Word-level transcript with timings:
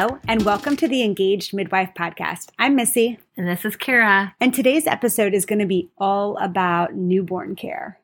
Hello, 0.00 0.18
and 0.26 0.46
welcome 0.46 0.76
to 0.76 0.88
the 0.88 1.02
Engaged 1.02 1.52
Midwife 1.52 1.90
Podcast. 1.94 2.48
I'm 2.58 2.74
Missi. 2.74 3.18
And 3.36 3.46
this 3.46 3.66
is 3.66 3.76
Cara. 3.76 4.34
And 4.40 4.54
today's 4.54 4.86
episode 4.86 5.34
is 5.34 5.44
going 5.44 5.58
to 5.58 5.66
be 5.66 5.90
all 5.98 6.38
about 6.38 6.94
newborn 6.94 7.54
care. 7.54 8.00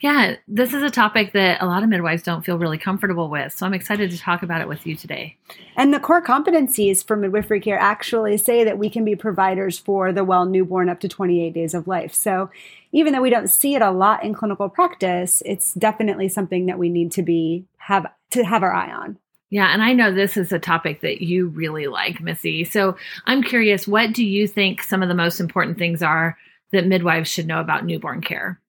Yeah, 0.00 0.34
this 0.48 0.74
is 0.74 0.82
a 0.82 0.90
topic 0.90 1.34
that 1.34 1.62
a 1.62 1.66
lot 1.66 1.84
of 1.84 1.90
midwives 1.90 2.24
don't 2.24 2.44
feel 2.44 2.58
really 2.58 2.76
comfortable 2.76 3.30
with. 3.30 3.52
So 3.52 3.66
I'm 3.66 3.74
excited 3.74 4.10
to 4.10 4.18
talk 4.18 4.42
about 4.42 4.62
it 4.62 4.66
with 4.66 4.84
you 4.84 4.96
today. 4.96 5.36
And 5.76 5.94
the 5.94 6.00
core 6.00 6.20
competencies 6.20 7.06
for 7.06 7.16
midwifery 7.16 7.60
care 7.60 7.78
actually 7.78 8.36
say 8.36 8.64
that 8.64 8.76
we 8.76 8.90
can 8.90 9.04
be 9.04 9.14
providers 9.14 9.78
for 9.78 10.10
the 10.10 10.24
well 10.24 10.44
newborn 10.44 10.88
up 10.88 10.98
to 10.98 11.08
28 11.08 11.54
days 11.54 11.72
of 11.72 11.86
life. 11.86 12.12
So 12.12 12.50
even 12.90 13.12
though 13.12 13.22
we 13.22 13.30
don't 13.30 13.46
see 13.46 13.76
it 13.76 13.82
a 13.82 13.92
lot 13.92 14.24
in 14.24 14.34
clinical 14.34 14.68
practice, 14.68 15.40
it's 15.46 15.72
definitely 15.74 16.28
something 16.28 16.66
that 16.66 16.80
we 16.80 16.88
need 16.88 17.12
to 17.12 17.22
be 17.22 17.66
have 17.76 18.06
to 18.30 18.44
have 18.44 18.64
our 18.64 18.74
eye 18.74 18.90
on. 18.90 19.18
Yeah, 19.50 19.72
and 19.72 19.82
I 19.82 19.94
know 19.94 20.12
this 20.12 20.36
is 20.36 20.52
a 20.52 20.58
topic 20.58 21.00
that 21.00 21.22
you 21.22 21.48
really 21.48 21.86
like, 21.86 22.20
Missi. 22.20 22.64
So 22.64 22.96
I'm 23.24 23.42
curious, 23.42 23.88
what 23.88 24.12
do 24.12 24.24
you 24.24 24.46
think 24.46 24.82
some 24.82 25.02
of 25.02 25.08
the 25.08 25.14
most 25.14 25.40
important 25.40 25.78
things 25.78 26.02
are 26.02 26.36
that 26.70 26.86
midwives 26.86 27.30
should 27.30 27.46
know 27.46 27.60
about 27.60 27.86
newborn 27.86 28.20
care? 28.20 28.60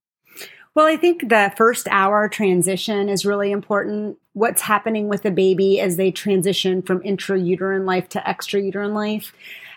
Well, 0.76 0.86
I 0.86 0.96
think 0.96 1.28
the 1.28 1.52
first 1.58 1.88
hour 1.92 2.30
transition 2.30 3.10
is 3.10 3.26
really 3.26 3.52
important. 3.52 4.18
What's 4.32 4.62
happening 4.62 5.10
with 5.10 5.24
the 5.24 5.32
baby 5.32 5.82
as 5.82 5.98
they 5.98 6.12
transition 6.12 6.82
from 6.82 7.02
intrauterine 7.02 7.86
life 7.86 8.08
to 8.10 8.20
extrauterine 8.20 8.94
life. 8.94 9.34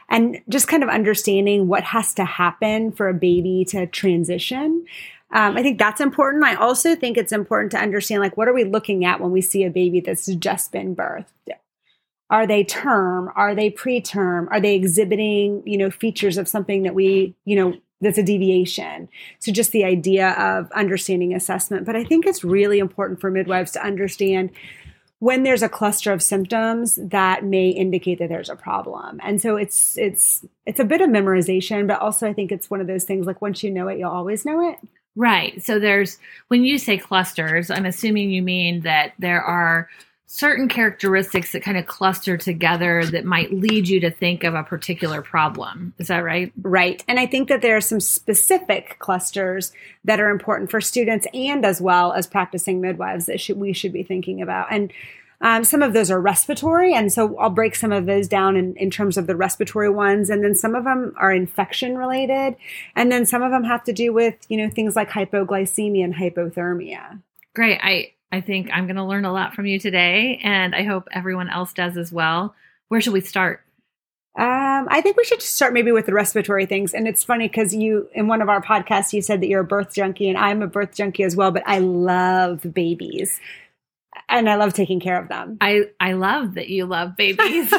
And 0.09 0.41
just 0.49 0.69
kind 0.69 0.83
of 0.83 0.89
understanding 0.89 1.67
what 1.67 1.85
has 1.85 2.15
to 2.15 2.25
happen 2.25 2.93
for 2.93 3.09
a 3.09 3.15
baby 3.15 3.65
to 3.71 3.87
transition. 3.87 4.85
Um, 5.33 5.57
I 5.57 5.63
think 5.63 5.79
that's 5.79 6.01
important. 6.01 6.45
I 6.45 6.55
also 6.55 6.95
think 6.95 7.17
it's 7.17 7.33
important 7.33 7.73
to 7.73 7.79
understand 7.79 8.21
like 8.21 8.37
what 8.37 8.49
are 8.49 8.53
we 8.53 8.65
looking 8.65 9.05
at 9.05 9.21
when 9.21 9.31
we 9.31 9.41
see 9.41 9.65
a 9.65 9.71
baby 9.71 10.01
that's 10.01 10.27
just 10.27 10.73
been 10.73 10.95
birthed? 10.95 11.27
Are 12.31 12.47
they 12.47 12.65
term? 12.65 13.31
Are 13.35 13.55
they 13.55 13.71
preterm? 13.71 14.49
Are 14.51 14.61
they 14.61 14.75
exhibiting, 14.75 15.63
you 15.67 15.77
know, 15.77 15.91
features 15.91 16.39
of 16.39 16.49
something 16.49 16.83
that 16.85 16.95
we, 16.95 17.35
you 17.45 17.57
know, 17.57 17.75
that's 18.03 18.19
a 18.19 18.23
deviation. 18.23 19.09
So 19.39 19.53
just 19.53 19.71
the 19.71 19.85
idea 19.85 20.31
of 20.33 20.71
understanding 20.73 21.35
assessment. 21.35 21.87
But 21.87 21.97
I 21.97 22.05
think 22.05 22.27
it's 22.27 22.43
really 22.43 22.81
important 22.81 23.21
for 23.21 23.31
midwives 23.31 23.71
to 23.73 23.83
understand 23.83 24.51
when 25.21 25.45
there's 25.45 25.63
a 25.63 25.69
cluster 25.69 26.13
of 26.13 26.21
symptoms 26.21 26.99
that 27.01 27.45
may 27.45 27.69
indicate 27.69 28.19
that 28.19 28.29
there's 28.29 28.51
a 28.51 28.57
problem. 28.57 29.21
And 29.23 29.41
so 29.41 29.57
it's 29.57 29.97
it's 29.97 30.45
it's 30.67 30.81
a 30.81 30.85
bit 30.85 31.01
of 31.01 31.11
memorization, 31.11 31.87
but 31.87 32.01
also 32.01 32.29
I 32.29 32.33
think 32.33 32.51
it's 32.51 32.69
one 32.69 32.81
of 32.81 32.89
those 32.89 33.05
things 33.05 33.25
like 33.25 33.41
once 33.41 33.63
you 33.63 33.71
know 33.71 33.87
it, 33.87 34.01
you'll 34.01 34.11
always 34.11 34.45
know 34.45 34.69
it. 34.69 34.79
Right. 35.15 35.63
So 35.63 35.79
there's 35.79 36.19
when 36.49 36.65
you 36.65 36.79
say 36.79 36.97
clusters, 36.97 37.71
I'm 37.71 37.87
assuming 37.87 38.31
you 38.31 38.43
mean 38.43 38.81
that 38.83 39.13
there 39.19 39.43
are 39.43 39.89
certain 40.33 40.67
characteristics 40.67 41.53
that 41.53 41.63
kind 41.63 41.77
of 41.77 41.87
cluster 41.87 42.39
together 42.39 43.05
that 43.05 43.23
might 43.23 43.53
lead 43.53 43.87
you 43.87 44.01
to 44.01 44.11
think 44.11 44.45
of 44.45 44.55
a 44.55 44.63
particular 44.63 45.21
problem. 45.21 45.93
Is 45.99 46.09
that 46.09 46.25
right? 46.25 46.51
Right. 46.63 47.05
And 47.07 47.21
I 47.21 47.27
think 47.27 47.51
that 47.51 47.61
there 47.61 47.77
are 47.77 47.83
some 47.83 48.01
specific 48.01 48.97
clusters 48.99 49.73
that 50.05 50.21
are 50.21 50.31
important 50.31 50.71
for 50.71 50.81
students 50.81 51.27
and 51.35 51.67
as 51.67 51.83
well 51.83 52.15
as 52.15 52.27
practicing 52.27 52.81
midwives 52.81 53.27
that 53.27 53.43
should, 53.43 53.59
we 53.59 53.75
should 53.75 53.93
be 53.93 54.05
thinking 54.05 54.41
about. 54.41 54.69
And 54.73 54.91
um, 55.43 55.65
some 55.65 55.83
of 55.83 55.93
those 55.93 56.11
are 56.11 56.21
respiratory, 56.21 56.95
and 56.95 57.13
so 57.13 57.37
I'll 57.37 57.51
break 57.51 57.75
some 57.75 57.91
of 57.91 58.07
those 58.07 58.29
down 58.29 58.57
in, 58.57 58.77
in 58.77 58.91
terms 58.91 59.17
of 59.17 59.27
the 59.27 59.35
respiratory 59.35 59.91
ones, 59.91 60.31
and 60.31 60.45
then 60.45 60.55
some 60.55 60.77
of 60.77 60.85
them 60.85 61.15
are 61.19 61.33
infection 61.33 61.99
related, 61.99 62.55
and 62.95 63.11
then 63.11 63.27
some 63.27 63.43
of 63.43 63.51
them 63.51 63.65
have 63.65 63.83
to 63.85 63.93
do 63.93 64.13
with 64.13 64.37
you 64.49 64.57
know 64.57 64.71
things 64.71 64.95
like 64.95 65.11
hypoglycemia 65.11 66.05
and 66.05 66.15
hypothermia. 66.15 67.21
Great. 67.55 67.81
I 67.83 68.13
I 68.31 68.41
think 68.41 68.71
I'm 68.73 68.87
going 68.87 68.97
to 68.97 69.05
learn 69.05 69.25
a 69.25 69.33
lot 69.33 69.55
from 69.55 69.67
you 69.67 69.81
today, 69.81 70.41
and 70.45 70.77
I 70.77 70.85
hope 70.85 71.09
everyone 71.11 71.51
else 71.51 71.73
does 71.73 71.97
as 71.97 72.13
well. 72.13 72.55
Where 72.87 73.01
should 73.01 73.13
we 73.13 73.21
start? 73.21 73.63
Um, 74.39 74.89
I 74.89 75.03
think 75.03 75.17
we 75.19 75.25
should 75.25 75.43
start 75.43 75.75
maybe 75.75 75.93
with 75.93 76.07
the 76.07 76.15
respiratory 76.15 76.65
things. 76.65 76.95
And 76.95 77.07
it's 77.07 77.23
funny 77.23 77.49
because 77.49 77.75
you, 77.75 78.09
in 78.15 78.29
one 78.29 78.41
of 78.41 78.49
our 78.49 78.63
podcasts, 78.63 79.13
you 79.13 79.21
said 79.21 79.43
that 79.43 79.49
you're 79.49 79.61
a 79.61 79.65
birth 79.65 79.95
junkie, 79.95 80.29
and 80.29 80.39
I'm 80.39 80.63
a 80.63 80.67
birth 80.67 80.95
junkie 80.95 81.25
as 81.25 81.37
well, 81.37 81.51
but 81.51 81.63
I 81.67 81.81
love 81.81 82.63
babies 82.73 83.41
and 84.39 84.49
I 84.49 84.57
love 84.57 84.73
taking 84.73 84.99
care 84.99 85.21
of 85.21 85.29
them. 85.29 85.59
I 85.61 85.91
I 86.01 86.15
love 86.15 86.55
that 86.55 86.69
you 86.69 86.87
love 86.87 87.17
babies. 87.17 87.73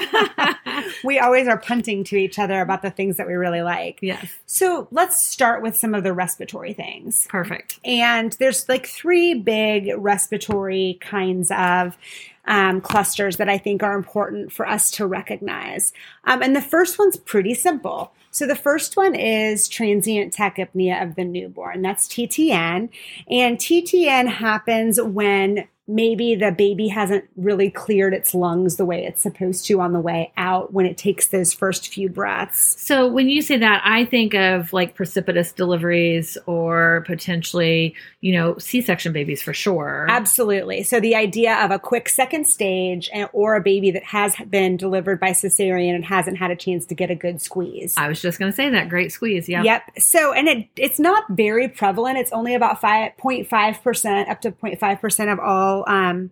we 1.04 1.20
always 1.20 1.48
are 1.48 1.58
punting 1.58 2.04
to 2.06 2.16
each 2.16 2.40
other 2.40 2.62
about 2.62 2.82
the 2.82 2.92
things 2.92 3.18
that 3.18 3.28
we 3.28 3.34
really 3.34 3.62
like. 3.62 4.00
Yes. 4.02 4.28
So 4.46 4.88
let's 4.92 5.20
start 5.20 5.62
with 5.62 5.76
some 5.76 5.94
of 5.94 6.04
the 6.04 6.14
respiratory 6.14 6.74
things. 6.74 7.28
Perfect. 7.30 7.80
And 7.84 8.34
there's 8.34 8.70
like 8.70 8.86
three 8.86 9.34
big 9.34 9.92
respiratory 9.98 11.00
kinds 11.02 11.52
of 11.52 11.98
um, 12.46 12.82
clusters 12.82 13.38
that 13.38 13.50
I 13.50 13.58
think 13.58 13.84
are 13.84 13.96
important 13.96 14.52
for 14.52 14.68
us 14.68 14.92
to 14.92 15.08
recognize. 15.08 15.94
Um, 16.26 16.42
and 16.42 16.56
the 16.56 16.62
first 16.62 17.00
one's 17.00 17.18
pretty 17.18 17.54
simple. 17.54 18.14
So 18.32 18.48
the 18.48 18.56
first 18.56 18.98
one 18.98 19.16
is 19.16 19.68
transient 19.68 20.34
tachypnea 20.34 21.02
of 21.02 21.16
the 21.16 21.24
newborn. 21.24 21.82
That's 21.84 22.08
TTN. 22.08 22.90
And 23.30 23.58
TTN 23.58 24.28
happens 24.28 25.00
when 25.02 25.68
maybe 25.88 26.34
the 26.36 26.52
baby 26.52 26.88
hasn't 26.88 27.26
really 27.36 27.70
cleared 27.70 28.14
its 28.14 28.34
lungs 28.34 28.78
the 28.78 28.86
way 28.86 29.06
it's 29.06 29.22
supposed 29.22 29.66
to 29.66 29.82
on 29.82 29.92
the 29.92 30.00
way 30.00 30.32
out 30.38 30.72
when 30.72 30.86
it 30.86 30.98
takes 30.98 31.28
those 31.28 31.52
first 31.52 31.90
few 31.90 32.08
breaths. 32.08 32.82
So 32.82 33.08
when 33.08 33.28
you 33.28 33.42
say 33.42 33.58
that, 33.58 33.82
I 33.84 34.06
think 34.06 34.34
of 34.34 34.72
like 34.72 34.96
precipitous 34.96 35.52
deliveries 35.52 36.38
or 36.46 37.04
potentially, 37.06 37.96
you 38.22 38.32
know, 38.32 38.58
C-section 38.58 39.12
babies 39.12 39.42
for 39.42 39.54
sure. 39.54 40.06
Absolutely. 40.10 40.84
So 40.84 41.02
the 41.02 41.16
idea 41.16 41.56
of 41.64 41.72
a 41.72 41.80
quick 41.80 42.08
second 42.08 42.48
stage 42.48 43.10
and, 43.14 43.30
or 43.34 43.56
a 43.56 43.62
baby 43.62 43.92
that 43.92 44.04
has 44.06 44.36
been 44.50 44.78
delivered 44.78 45.20
by 45.20 45.32
cesarean 45.32 45.96
and 45.96 46.06
hasn't 46.06 46.38
had 46.38 46.50
a 46.50 46.56
chance 46.56 46.86
to 46.86 46.96
get 46.96 47.12
a 47.12 47.16
good 47.16 47.42
squeeze. 47.42 47.96
I 47.98 48.08
was 48.08 48.22
just 48.22 48.40
going 48.40 48.52
to 48.52 48.56
say 48.56 48.70
that 48.70 48.88
great 48.88 49.12
squeeze. 49.12 49.50
Yeah. 49.50 49.64
Yep. 49.64 50.00
So 50.00 50.32
and 50.32 50.48
it 50.48 50.70
it's 50.78 51.00
not 51.00 51.26
very 51.30 51.68
prevalent. 51.68 52.18
It's 52.18 52.32
only 52.32 52.56
about 52.56 52.82
5.5% 52.82 54.30
up 54.30 54.42
to 54.42 54.52
0.5% 54.52 55.34
of 55.34 55.40
all 55.40 55.73
um, 55.88 56.32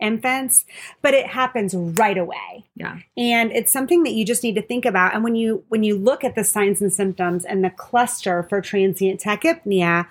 infants, 0.00 0.64
but 1.02 1.14
it 1.14 1.26
happens 1.26 1.74
right 1.74 2.18
away. 2.18 2.64
Yeah. 2.76 2.98
And 3.16 3.52
it's 3.52 3.72
something 3.72 4.02
that 4.02 4.12
you 4.12 4.24
just 4.24 4.42
need 4.42 4.54
to 4.56 4.62
think 4.62 4.84
about. 4.84 5.14
And 5.14 5.24
when 5.24 5.34
you 5.34 5.64
when 5.68 5.82
you 5.82 5.96
look 5.96 6.24
at 6.24 6.34
the 6.34 6.44
signs 6.44 6.82
and 6.82 6.92
symptoms 6.92 7.44
and 7.44 7.64
the 7.64 7.70
cluster 7.70 8.42
for 8.44 8.60
transient 8.60 9.20
tachypnea, 9.20 10.06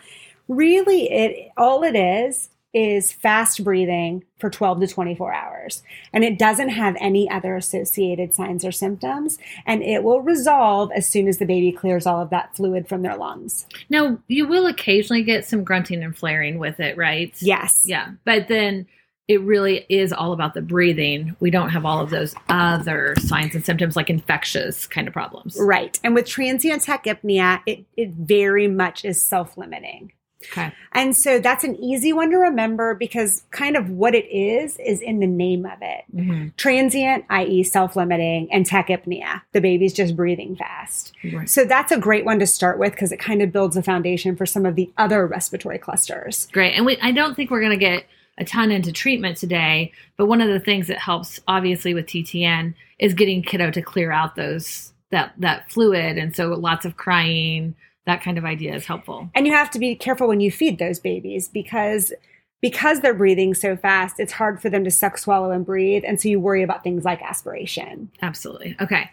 really 0.47 1.11
it 1.11 1.51
all 1.57 1.83
it 1.83 1.95
is 1.95 2.49
is 2.73 3.11
fast 3.11 3.63
breathing 3.63 4.23
for 4.39 4.49
12 4.49 4.81
to 4.81 4.87
24 4.87 5.33
hours. 5.33 5.83
And 6.11 6.23
it 6.23 6.39
doesn't 6.39 6.69
have 6.69 6.95
any 6.99 7.29
other 7.29 7.55
associated 7.55 8.33
signs 8.33 8.65
or 8.65 8.71
symptoms. 8.71 9.37
And 9.65 9.83
it 9.83 10.03
will 10.03 10.21
resolve 10.21 10.91
as 10.95 11.07
soon 11.07 11.27
as 11.27 11.37
the 11.37 11.45
baby 11.45 11.71
clears 11.71 12.05
all 12.05 12.21
of 12.21 12.31
that 12.31 12.55
fluid 12.55 12.87
from 12.87 13.03
their 13.03 13.15
lungs. 13.15 13.67
Now, 13.89 14.19
you 14.27 14.47
will 14.47 14.65
occasionally 14.65 15.23
get 15.23 15.45
some 15.45 15.63
grunting 15.63 16.03
and 16.03 16.17
flaring 16.17 16.57
with 16.57 16.79
it, 16.79 16.97
right? 16.97 17.33
Yes. 17.39 17.83
Yeah. 17.85 18.11
But 18.25 18.47
then 18.47 18.87
it 19.27 19.41
really 19.41 19.85
is 19.87 20.11
all 20.11 20.33
about 20.33 20.53
the 20.53 20.61
breathing. 20.61 21.35
We 21.39 21.49
don't 21.49 21.69
have 21.69 21.85
all 21.85 22.01
of 22.01 22.09
those 22.09 22.35
other 22.49 23.15
signs 23.19 23.55
and 23.55 23.65
symptoms 23.65 23.95
like 23.95 24.09
infectious 24.09 24.85
kind 24.85 25.07
of 25.07 25.13
problems. 25.13 25.55
Right. 25.59 25.97
And 26.03 26.13
with 26.13 26.25
transient 26.25 26.83
tachypnea, 26.83 27.61
it, 27.65 27.85
it 27.95 28.09
very 28.09 28.67
much 28.67 29.05
is 29.05 29.21
self 29.21 29.57
limiting. 29.57 30.11
Okay. 30.51 30.73
And 30.91 31.15
so 31.15 31.39
that's 31.39 31.63
an 31.63 31.75
easy 31.77 32.13
one 32.13 32.29
to 32.31 32.37
remember 32.37 32.95
because 32.95 33.43
kind 33.51 33.75
of 33.75 33.89
what 33.89 34.13
it 34.13 34.25
is 34.25 34.77
is 34.77 35.01
in 35.01 35.19
the 35.19 35.27
name 35.27 35.65
of 35.65 35.79
it. 35.81 36.03
Mm-hmm. 36.13 36.49
Transient, 36.57 37.25
i.e., 37.29 37.63
self 37.63 37.95
limiting, 37.95 38.51
and 38.51 38.65
tachypnea, 38.65 39.41
the 39.51 39.61
baby's 39.61 39.93
just 39.93 40.15
breathing 40.15 40.55
fast. 40.55 41.13
Right. 41.31 41.49
So 41.49 41.65
that's 41.65 41.91
a 41.91 41.97
great 41.97 42.25
one 42.25 42.39
to 42.39 42.47
start 42.47 42.79
with 42.79 42.91
because 42.91 43.11
it 43.11 43.19
kind 43.19 43.41
of 43.41 43.51
builds 43.51 43.77
a 43.77 43.83
foundation 43.83 44.35
for 44.35 44.45
some 44.45 44.65
of 44.65 44.75
the 44.75 44.91
other 44.97 45.25
respiratory 45.25 45.79
clusters. 45.79 46.47
Great. 46.51 46.73
And 46.73 46.85
we, 46.85 46.97
I 46.99 47.11
don't 47.11 47.35
think 47.35 47.49
we're 47.49 47.61
going 47.61 47.71
to 47.71 47.77
get 47.77 48.05
a 48.37 48.45
ton 48.45 48.71
into 48.71 48.91
treatment 48.91 49.37
today, 49.37 49.91
but 50.17 50.25
one 50.25 50.41
of 50.41 50.49
the 50.49 50.59
things 50.59 50.87
that 50.87 50.97
helps 50.97 51.39
obviously 51.47 51.93
with 51.93 52.05
TTN 52.05 52.73
is 52.99 53.13
getting 53.13 53.43
kiddo 53.43 53.71
to 53.71 53.81
clear 53.81 54.11
out 54.11 54.35
those 54.35 54.91
that 55.11 55.33
that 55.37 55.71
fluid 55.71 56.17
and 56.17 56.35
so 56.35 56.47
lots 56.49 56.85
of 56.85 56.97
crying 56.97 57.75
that 58.05 58.21
kind 58.21 58.37
of 58.37 58.45
idea 58.45 58.75
is 58.75 58.85
helpful. 58.85 59.29
And 59.33 59.47
you 59.47 59.53
have 59.53 59.69
to 59.71 59.79
be 59.79 59.95
careful 59.95 60.27
when 60.27 60.39
you 60.39 60.51
feed 60.51 60.79
those 60.79 60.99
babies 60.99 61.47
because 61.47 62.13
because 62.61 63.01
they're 63.01 63.13
breathing 63.13 63.53
so 63.53 63.75
fast, 63.75 64.21
it's 64.21 64.31
hard 64.31 64.61
for 64.61 64.69
them 64.69 64.85
to 64.85 64.91
suck, 64.91 65.17
swallow, 65.17 65.51
and 65.51 65.65
breathe. 65.65 66.03
And 66.07 66.21
so 66.21 66.29
you 66.29 66.39
worry 66.39 66.63
about 66.63 66.81
things 66.81 67.03
like 67.03 67.21
aspiration. 67.21 68.09
Absolutely. 68.21 68.77
Okay. 68.79 69.11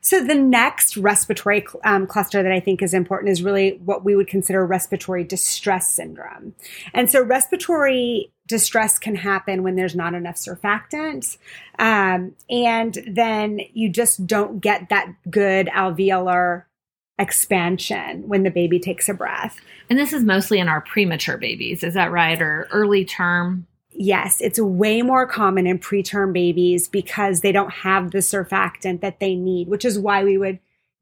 So 0.00 0.24
the 0.24 0.36
next 0.36 0.96
respiratory 0.96 1.66
um, 1.84 2.06
cluster 2.06 2.40
that 2.40 2.52
I 2.52 2.60
think 2.60 2.80
is 2.80 2.94
important 2.94 3.32
is 3.32 3.42
really 3.42 3.80
what 3.84 4.04
we 4.04 4.14
would 4.14 4.28
consider 4.28 4.64
respiratory 4.64 5.24
distress 5.24 5.88
syndrome. 5.92 6.54
And 6.94 7.10
so 7.10 7.20
respiratory 7.20 8.30
distress 8.46 8.98
can 8.98 9.16
happen 9.16 9.64
when 9.64 9.74
there's 9.74 9.96
not 9.96 10.14
enough 10.14 10.36
surfactant. 10.36 11.36
Um, 11.80 12.36
and 12.48 12.96
then 13.06 13.60
you 13.74 13.90
just 13.90 14.24
don't 14.26 14.60
get 14.60 14.88
that 14.88 15.12
good 15.28 15.66
alveolar 15.66 16.62
expansion 17.18 18.28
when 18.28 18.42
the 18.42 18.50
baby 18.50 18.78
takes 18.78 19.08
a 19.08 19.14
breath. 19.14 19.60
And 19.90 19.98
this 19.98 20.12
is 20.12 20.22
mostly 20.24 20.58
in 20.58 20.68
our 20.68 20.80
premature 20.80 21.36
babies, 21.38 21.82
is 21.82 21.94
that 21.94 22.12
right? 22.12 22.40
Or 22.40 22.68
early 22.72 23.04
term? 23.04 23.66
yes, 24.00 24.40
it's 24.40 24.60
way 24.60 25.02
more 25.02 25.26
common 25.26 25.66
in 25.66 25.76
preterm 25.78 26.32
babies 26.32 26.86
because 26.86 27.40
they 27.40 27.50
don't 27.50 27.72
have 27.72 28.12
the 28.12 28.18
surfactant 28.18 29.00
that 29.00 29.18
they 29.18 29.34
need, 29.34 29.66
which 29.66 29.84
is 29.84 29.98
why 29.98 30.22
we 30.22 30.38
would 30.38 30.60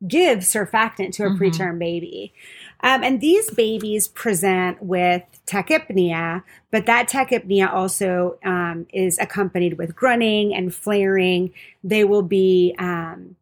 give 0.09 0.39
surfactant 0.39 1.13
to 1.13 1.25
a 1.25 1.31
Mhm. 1.31 1.39
preterm 1.39 1.79
baby. 1.79 2.33
Um, 2.81 3.03
and 3.03 3.21
these 3.21 3.51
babies 3.51 4.09
present 4.09 4.83
with 4.83 5.23
tachypnea, 5.47 6.43
but 6.71 6.87
that 6.87 7.09
tachypnea 7.09 7.71
also 7.71 8.39
um, 8.45 8.87
is 8.95 9.19
accompanied 9.19 9.77
with 9.77 9.95
grunting 9.95 10.55
and 10.55 10.75
flaring. 10.75 11.53
They 11.85 12.05
will 12.05 12.23
be, 12.23 12.75
um, 12.79 13.37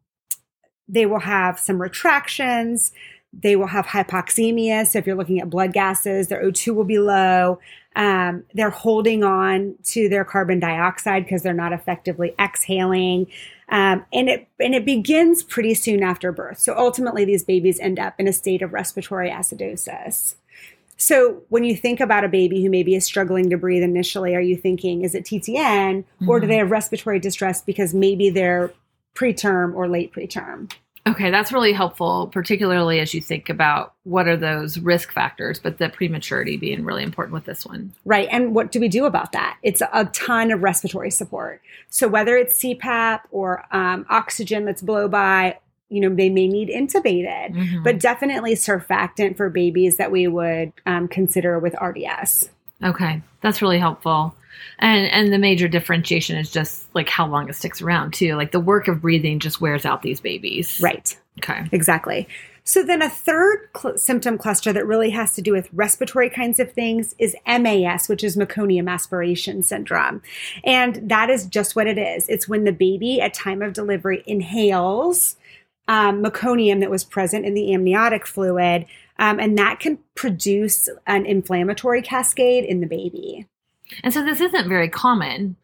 they 0.87 1.05
will 1.05 1.19
have 1.19 1.59
some 1.59 1.81
retractions. 1.81 2.91
They 3.33 3.55
will 3.55 3.67
have 3.67 3.85
hypoxemia. 3.87 4.87
So 4.87 4.99
if 4.99 5.05
you're 5.05 5.15
looking 5.17 5.41
at 5.41 5.49
blood 5.49 5.73
gases, 5.73 6.27
their 6.29 6.41
O2 6.43 6.73
will 6.73 6.85
be 6.85 6.99
low. 6.99 7.59
Um, 7.95 8.43
they're 8.53 8.69
holding 8.69 9.23
on 9.23 9.75
to 9.85 10.07
their 10.09 10.23
carbon 10.25 10.59
dioxide 10.59 11.23
because 11.23 11.41
they're 11.43 11.53
not 11.53 11.73
effectively 11.73 12.33
exhaling. 12.39 13.27
Um, 13.69 14.05
and 14.13 14.29
it 14.29 14.47
and 14.59 14.75
it 14.75 14.85
begins 14.85 15.41
pretty 15.43 15.73
soon 15.73 16.03
after 16.03 16.31
birth. 16.31 16.59
So 16.59 16.75
ultimately, 16.77 17.25
these 17.25 17.43
babies 17.43 17.79
end 17.79 17.99
up 17.99 18.13
in 18.19 18.27
a 18.27 18.33
state 18.33 18.61
of 18.61 18.73
respiratory 18.73 19.29
acidosis. 19.29 20.35
So 20.97 21.41
when 21.49 21.63
you 21.65 21.75
think 21.75 21.99
about 21.99 22.23
a 22.23 22.29
baby 22.29 22.63
who 22.63 22.69
maybe 22.69 22.95
is 22.95 23.03
struggling 23.05 23.49
to 23.49 23.57
breathe 23.57 23.83
initially, 23.83 24.33
are 24.35 24.41
you 24.41 24.55
thinking 24.55 25.01
is 25.01 25.13
it 25.13 25.25
TTN 25.25 26.05
or 26.27 26.39
do 26.39 26.45
Mhm. 26.45 26.49
they 26.49 26.57
have 26.57 26.71
respiratory 26.71 27.19
distress 27.19 27.61
because 27.61 27.93
maybe 27.93 28.29
they're 28.29 28.71
preterm 29.15 29.73
or 29.73 29.87
late 29.87 30.13
preterm? 30.13 30.71
Okay, 31.07 31.29
that's 31.29 31.53
really 31.53 31.71
helpful, 31.71 32.27
particularly 32.33 32.99
as 32.99 33.13
you 33.13 33.21
think 33.21 33.47
about 33.49 33.93
what 34.05 34.27
are 34.27 34.35
those 34.37 34.79
risk 34.79 35.11
factors, 35.11 35.59
but 35.59 35.77
the 35.77 35.87
prematurity 35.87 36.57
being 36.57 36.83
really 36.83 37.03
important 37.03 37.33
with 37.35 37.45
this 37.45 37.63
one. 37.63 37.93
Right. 38.05 38.27
And 38.31 38.55
what 38.55 38.71
do 38.71 38.79
we 38.79 38.87
do 38.87 39.05
about 39.05 39.31
that? 39.33 39.57
It's 39.61 39.83
a 39.93 40.05
ton 40.13 40.51
of 40.51 40.63
respiratory 40.63 41.11
support. 41.11 41.61
So 41.89 42.07
whether 42.07 42.35
it's 42.35 42.59
CPAP 42.59 43.19
or 43.29 43.65
um, 43.71 44.07
oxygen 44.09 44.65
that's 44.65 44.81
blow 44.81 45.07
by, 45.07 45.59
you 45.89 46.01
know, 46.01 46.09
they 46.09 46.31
may 46.31 46.47
need 46.47 46.69
intubated, 46.69 47.53
Mhm. 47.53 47.83
but 47.83 47.99
definitely 47.99 48.55
surfactant 48.55 49.37
for 49.37 49.51
babies 49.51 49.97
that 49.97 50.11
we 50.11 50.27
would 50.27 50.73
um, 50.87 51.07
consider 51.07 51.59
with 51.59 51.75
RDS. 51.79 52.49
Okay, 52.83 53.21
that's 53.41 53.61
really 53.61 53.79
helpful. 53.79 54.35
And 54.79 55.07
and 55.07 55.33
the 55.33 55.37
major 55.37 55.67
differentiation 55.67 56.37
is 56.37 56.51
just 56.51 56.93
like 56.95 57.09
how 57.09 57.27
long 57.27 57.49
it 57.49 57.55
sticks 57.55 57.81
around 57.81 58.13
too. 58.13 58.35
Like 58.35 58.51
the 58.51 58.59
work 58.59 58.87
of 58.87 59.01
breathing 59.01 59.39
just 59.39 59.61
wears 59.61 59.85
out 59.85 60.01
these 60.01 60.19
babies. 60.19 60.79
Right. 60.81 61.17
Okay. 61.39 61.67
Exactly. 61.71 62.27
So 62.67 62.81
then 62.81 63.03
a 63.03 63.09
third 63.09 63.69
cl- 63.77 63.97
symptom 63.97 64.39
cluster 64.39 64.73
that 64.73 64.87
really 64.87 65.11
has 65.11 65.35
to 65.35 65.41
do 65.41 65.51
with 65.51 65.69
respiratory 65.71 66.31
kinds 66.31 66.59
of 66.59 66.71
things 66.71 67.13
is 67.19 67.35
MAS, 67.45 68.09
which 68.09 68.23
is 68.23 68.35
meconium 68.35 68.89
aspiration 68.89 69.61
syndrome. 69.61 70.23
And 70.63 71.07
that 71.07 71.29
is 71.29 71.45
just 71.45 71.75
what 71.75 71.85
it 71.85 71.99
is. 71.99 72.27
It's 72.27 72.47
when 72.47 72.63
the 72.63 72.71
baby 72.71 73.21
at 73.21 73.35
time 73.35 73.61
of 73.61 73.73
delivery 73.73 74.23
inhales 74.25 75.35
um, 75.87 76.23
meconium 76.23 76.79
that 76.79 76.89
was 76.89 77.03
present 77.03 77.45
in 77.45 77.53
the 77.53 77.71
amniotic 77.71 78.25
fluid, 78.25 78.87
um, 79.17 79.39
and 79.39 79.57
that 79.57 79.79
can 79.79 79.99
produce 80.15 80.89
an 81.07 81.25
inflammatory 81.25 82.01
cascade 82.01 82.65
in 82.65 82.81
the 82.81 82.87
baby. 82.87 83.47
And 84.03 84.13
so 84.13 84.23
this 84.23 84.41
isn't 84.41 84.67
very 84.67 84.89
common, 84.89 85.55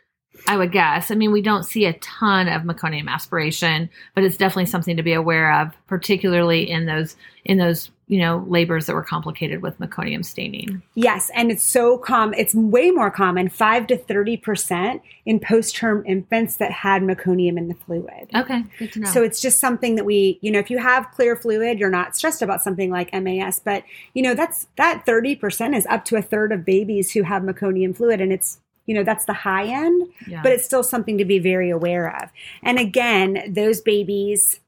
I 0.47 0.57
would 0.57 0.71
guess. 0.71 1.11
I 1.11 1.15
mean, 1.15 1.31
we 1.31 1.41
don't 1.41 1.63
see 1.65 1.85
a 1.85 1.93
ton 1.93 2.47
of 2.47 2.63
meconium 2.63 3.07
aspiration, 3.07 3.89
but 4.15 4.23
it's 4.23 4.37
definitely 4.37 4.67
something 4.67 4.97
to 4.97 5.03
be 5.03 5.13
aware 5.13 5.59
of, 5.61 5.71
particularly 5.87 6.69
in 6.69 6.85
those 6.85 7.15
in 7.43 7.57
those 7.57 7.89
you 8.11 8.19
know 8.19 8.45
labors 8.49 8.87
that 8.87 8.93
were 8.93 9.03
complicated 9.03 9.61
with 9.61 9.79
meconium 9.79 10.23
staining. 10.23 10.81
Yes, 10.95 11.31
and 11.33 11.49
it's 11.49 11.63
so 11.63 11.97
common. 11.97 12.37
It's 12.37 12.53
way 12.53 12.91
more 12.91 13.09
common, 13.09 13.47
five 13.47 13.87
to 13.87 13.97
thirty 13.97 14.35
percent 14.35 15.01
in 15.25 15.39
post-term 15.39 16.03
infants 16.05 16.57
that 16.57 16.71
had 16.73 17.03
meconium 17.03 17.57
in 17.57 17.69
the 17.69 17.73
fluid. 17.73 18.29
Okay, 18.35 18.65
good 18.77 18.91
to 18.91 18.99
know. 18.99 19.09
So 19.09 19.23
it's 19.23 19.39
just 19.39 19.61
something 19.61 19.95
that 19.95 20.03
we, 20.03 20.39
you 20.41 20.51
know, 20.51 20.59
if 20.59 20.69
you 20.69 20.77
have 20.79 21.09
clear 21.11 21.37
fluid, 21.37 21.79
you're 21.79 21.89
not 21.89 22.17
stressed 22.17 22.41
about 22.41 22.61
something 22.61 22.91
like 22.91 23.13
MAS. 23.13 23.61
But 23.61 23.85
you 24.13 24.21
know, 24.21 24.33
that's 24.33 24.67
that 24.75 25.05
thirty 25.05 25.33
percent 25.33 25.73
is 25.73 25.85
up 25.85 26.03
to 26.05 26.17
a 26.17 26.21
third 26.21 26.51
of 26.51 26.65
babies 26.65 27.13
who 27.13 27.23
have 27.23 27.43
meconium 27.43 27.95
fluid, 27.95 28.19
and 28.19 28.33
it's 28.33 28.59
you 28.87 28.93
know 28.93 29.05
that's 29.05 29.23
the 29.23 29.33
high 29.33 29.67
end, 29.67 30.09
yeah. 30.27 30.41
but 30.43 30.51
it's 30.51 30.65
still 30.65 30.83
something 30.83 31.17
to 31.17 31.23
be 31.23 31.39
very 31.39 31.69
aware 31.69 32.13
of. 32.21 32.29
And 32.61 32.77
again, 32.77 33.53
those 33.53 33.79
babies 33.79 34.59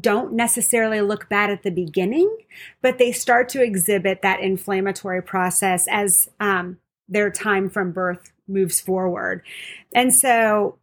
don't 0.00 0.32
necessarily 0.32 1.00
look 1.00 1.28
bad 1.28 1.50
at 1.50 1.62
the 1.62 1.70
beginning, 1.70 2.34
but 2.80 2.98
they 2.98 3.12
start 3.12 3.48
to 3.50 3.62
exhibit 3.62 4.22
that 4.22 4.40
inflammatory 4.40 5.22
process 5.22 5.86
as 5.90 6.30
um, 6.40 6.78
their 7.08 7.30
time 7.30 7.68
from 7.68 7.92
birth 7.92 8.32
moves 8.48 8.80
forward. 8.80 9.42
And 9.94 10.14
so 10.14 10.78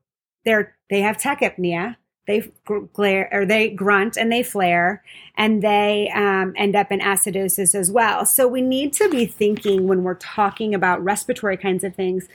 they're 0.45 0.75
they 0.89 1.01
have 1.01 1.17
tachypnea. 1.17 1.95
They 2.27 2.51
glare 2.94 3.27
or 3.31 3.44
they 3.44 3.71
grunt 3.71 4.15
and 4.15 4.31
they 4.31 4.44
flare, 4.44 5.03
and 5.35 5.63
they 5.63 6.11
um, 6.13 6.53
end 6.56 6.75
up 6.75 6.91
in 6.91 7.00
acidosis 7.00 7.73
as 7.73 7.91
well. 7.91 8.23
So 8.23 8.47
we 8.47 8.61
need 8.61 8.94
to 8.94 9.09
be 9.09 9.25
thinking 9.25 9.88
when 9.88 10.03
we're 10.03 10.13
talking 10.13 10.75
about 10.75 11.03
respiratory 11.03 11.57
kinds 11.57 11.83
of 11.83 11.95
things. 11.95 12.27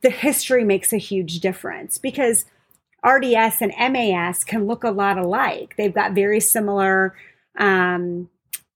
The 0.00 0.10
history 0.10 0.64
makes 0.64 0.92
a 0.92 0.96
huge 0.96 1.38
difference 1.38 1.98
because 1.98 2.46
RDS 3.04 3.60
and 3.60 3.72
MAS 3.92 4.44
can 4.44 4.66
look 4.66 4.84
a 4.84 4.90
lot 4.90 5.18
alike. 5.18 5.74
They've 5.76 5.94
got 5.94 6.12
very 6.12 6.40
similar 6.40 7.14
um, 7.58 8.28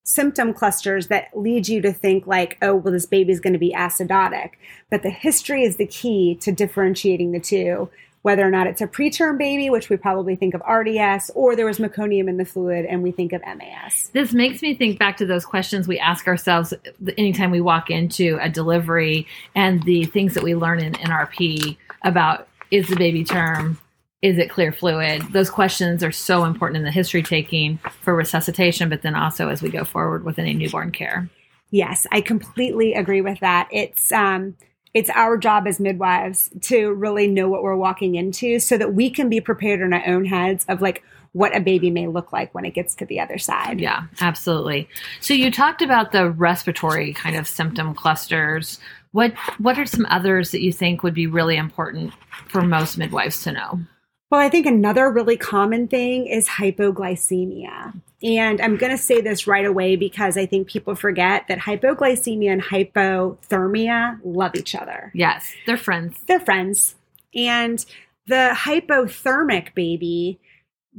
symptom 0.06 0.55
clusters 0.55 1.08
that 1.08 1.28
lead 1.34 1.69
you 1.69 1.82
to 1.82 1.93
think 1.93 2.26
like, 2.26 2.56
oh, 2.62 2.76
well, 2.76 2.93
this 2.93 3.06
baby's 3.06 3.40
going 3.40 3.52
to 3.52 3.58
be 3.58 3.73
acidotic. 3.73 4.52
But 4.90 5.02
the 5.02 5.11
history 5.11 5.64
is 5.64 5.76
the 5.76 5.87
key 5.87 6.37
to 6.43 6.52
differentiating 6.52 7.32
the 7.32 7.40
two, 7.40 7.90
whether 8.23 8.46
or 8.46 8.50
not 8.50 8.67
it's 8.69 8.81
a 8.81 8.87
preterm 8.87 9.37
baby, 9.37 9.69
which 9.69 9.88
we 9.88 9.96
probably 9.96 10.37
think 10.37 10.55
of 10.55 10.62
RDS, 10.69 11.31
or 11.34 11.56
there 11.56 11.67
was 11.67 11.78
meconium 11.78 12.28
in 12.28 12.37
the 12.37 12.44
fluid 12.44 12.84
and 12.87 13.02
we 13.02 13.11
think 13.11 13.32
of 13.32 13.43
MAS. 13.43 14.11
This 14.12 14.32
makes 14.32 14.62
me 14.62 14.75
think 14.75 14.99
back 14.99 15.17
to 15.19 15.26
those 15.26 15.44
questions 15.44 15.88
we 15.88 15.99
ask 15.99 16.28
ourselves 16.28 16.73
anytime 17.19 17.50
we 17.50 17.61
walk 17.61 17.90
into 17.90 18.38
a 18.40 18.49
delivery 18.49 19.26
and 19.55 19.82
the 19.84 20.05
things 20.05 20.34
that 20.34 20.43
we 20.43 20.55
learn 20.55 20.81
in 20.81 20.93
NRP 20.94 21.76
about 22.02 22.49
is 22.70 22.88
the 22.88 22.96
baby 22.96 23.25
term, 23.25 23.78
is 24.23 24.39
it 24.39 24.51
clear 24.51 24.73
fluid? 24.73 25.23
Those 25.33 25.51
questions 25.51 26.03
are 26.03 26.13
so 26.13 26.45
important 26.45 26.79
in 26.79 26.85
the 26.85 26.91
history 26.91 27.23
taking 27.23 27.79
for 28.01 28.15
resuscitation, 28.15 28.89
but 28.89 29.03
then 29.03 29.15
also 29.15 29.49
as 29.49 29.63
we 29.63 29.69
go 29.69 29.85
forward 29.85 30.25
with 30.25 30.39
any 30.39 30.55
newborn 30.55 30.91
care. 30.91 31.29
Yes, 31.71 32.07
I 32.13 32.21
completely 32.21 32.95
agree 32.95 33.21
with 33.21 33.41
that. 33.41 33.69
It's 33.71 34.12
um 34.12 34.57
it's 34.95 35.11
our 35.11 35.37
job 35.37 35.67
as 35.67 35.79
midwives 35.79 36.50
to 36.62 36.95
really 36.95 37.26
know 37.26 37.50
what 37.50 37.62
we're 37.62 37.76
walking 37.76 38.14
into 38.14 38.59
so 38.59 38.79
that 38.79 38.95
we 38.95 39.11
can 39.11 39.29
be 39.29 39.43
prepared 39.43 39.83
in 39.83 39.93
our 39.93 40.07
own 40.07 40.25
heads 40.25 40.64
of 40.71 40.81
like 40.81 41.02
what 41.33 41.55
a 41.55 41.61
baby 41.61 41.90
may 41.90 42.07
look 42.07 42.33
like 42.33 42.55
when 42.55 42.64
it 42.64 42.73
gets 42.73 42.95
to 42.95 43.05
the 43.05 43.21
other 43.21 43.37
side. 43.37 43.79
Yeah, 43.79 44.05
absolutely. 44.23 44.88
So 45.21 45.35
you 45.35 45.50
talked 45.50 45.83
about 45.83 46.12
the 46.12 46.31
respiratory 46.31 47.12
kind 47.12 47.37
of 47.37 47.47
symptom 47.47 47.95
clusters. 47.95 48.81
What 49.12 49.35
what 49.59 49.79
are 49.79 49.85
some 49.85 50.07
others 50.09 50.50
that 50.52 50.62
you 50.62 50.73
think 50.73 51.02
would 51.02 51.12
be 51.12 51.26
really 51.26 51.59
important 51.59 52.14
for 52.49 52.62
most 52.62 52.97
midwives 52.97 53.43
to 53.43 53.52
know? 53.52 53.81
Well, 54.30 54.40
I 54.40 54.49
think 54.49 54.66
another 54.66 55.11
really 55.11 55.37
common 55.37 55.87
thing 55.87 56.26
is 56.26 56.49
hypoglycemia. 56.49 58.00
And 58.23 58.61
I'm 58.61 58.76
going 58.76 58.90
to 58.90 58.99
say 59.02 59.21
this 59.21 59.47
right 59.47 59.64
away 59.64 59.95
because 59.95 60.37
I 60.37 60.47
think 60.47 60.66
people 60.66 60.97
forget 60.97 61.47
that 61.49 61.61
hypoglycemia 61.61 62.50
and 62.50 62.62
hypothermia 62.62 64.18
love 64.25 64.56
each 64.56 64.75
other. 64.75 65.12
Yes, 65.14 65.52
they're 65.66 65.76
friends. 65.76 66.16
They're 66.26 66.40
friends. 66.40 66.97
And 67.35 67.85
the 68.26 68.52
hypothermic 68.52 69.75
baby 69.75 70.40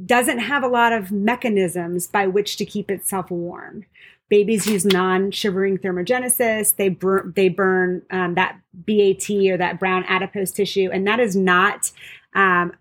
doesn't 0.06 0.38
have 0.38 0.62
a 0.62 0.68
lot 0.68 0.92
of 0.92 1.10
mechanisms 1.10 2.06
by 2.06 2.26
which 2.26 2.56
to 2.56 2.64
keep 2.64 2.90
itself 2.90 3.30
warm. 3.30 3.84
Babies 4.30 4.66
use 4.66 4.84
non-shivering 4.84 5.78
thermogenesis. 5.78 6.76
They 6.76 6.88
burn, 6.88 7.32
they 7.34 7.48
burn 7.48 8.02
um, 8.10 8.34
that 8.34 8.58
BAT 8.72 9.28
or 9.50 9.56
that 9.56 9.80
brown 9.80 10.04
adipose 10.04 10.52
tissue, 10.52 10.90
and 10.92 11.06
that 11.06 11.18
is 11.18 11.34
not 11.34 11.90
um, 12.34 12.72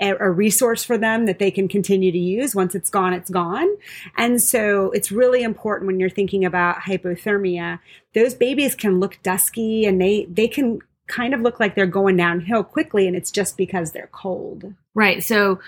a, 0.00 0.30
resource 0.30 0.84
for 0.84 0.98
them 0.98 1.26
that 1.26 1.38
they 1.38 1.50
can 1.50 1.68
continue 1.68 2.12
to 2.12 2.18
use. 2.18 2.54
Once 2.54 2.74
it's 2.74 2.90
gone, 2.90 3.12
it's 3.12 3.30
gone. 3.30 3.68
And 4.16 4.42
so 4.42 4.90
it's 4.90 5.10
really 5.10 5.42
important 5.42 5.86
when 5.86 5.98
you're 5.98 6.10
thinking 6.10 6.44
about 6.44 6.76
hypothermia. 6.76 7.78
Those 8.14 8.34
babies 8.34 8.74
can 8.74 9.00
look 9.00 9.18
dusky, 9.22 9.86
and 9.86 10.00
they 10.00 10.26
they 10.26 10.48
can 10.48 10.80
kind 11.06 11.34
of 11.34 11.40
look 11.40 11.60
like 11.60 11.74
they're 11.74 11.86
going 11.86 12.16
downhill 12.16 12.64
quickly, 12.64 13.06
and 13.06 13.16
it's 13.16 13.30
just 13.30 13.56
because 13.56 13.92
they're 13.92 14.10
cold. 14.12 14.74
Right. 14.94 15.22
So 15.22 15.60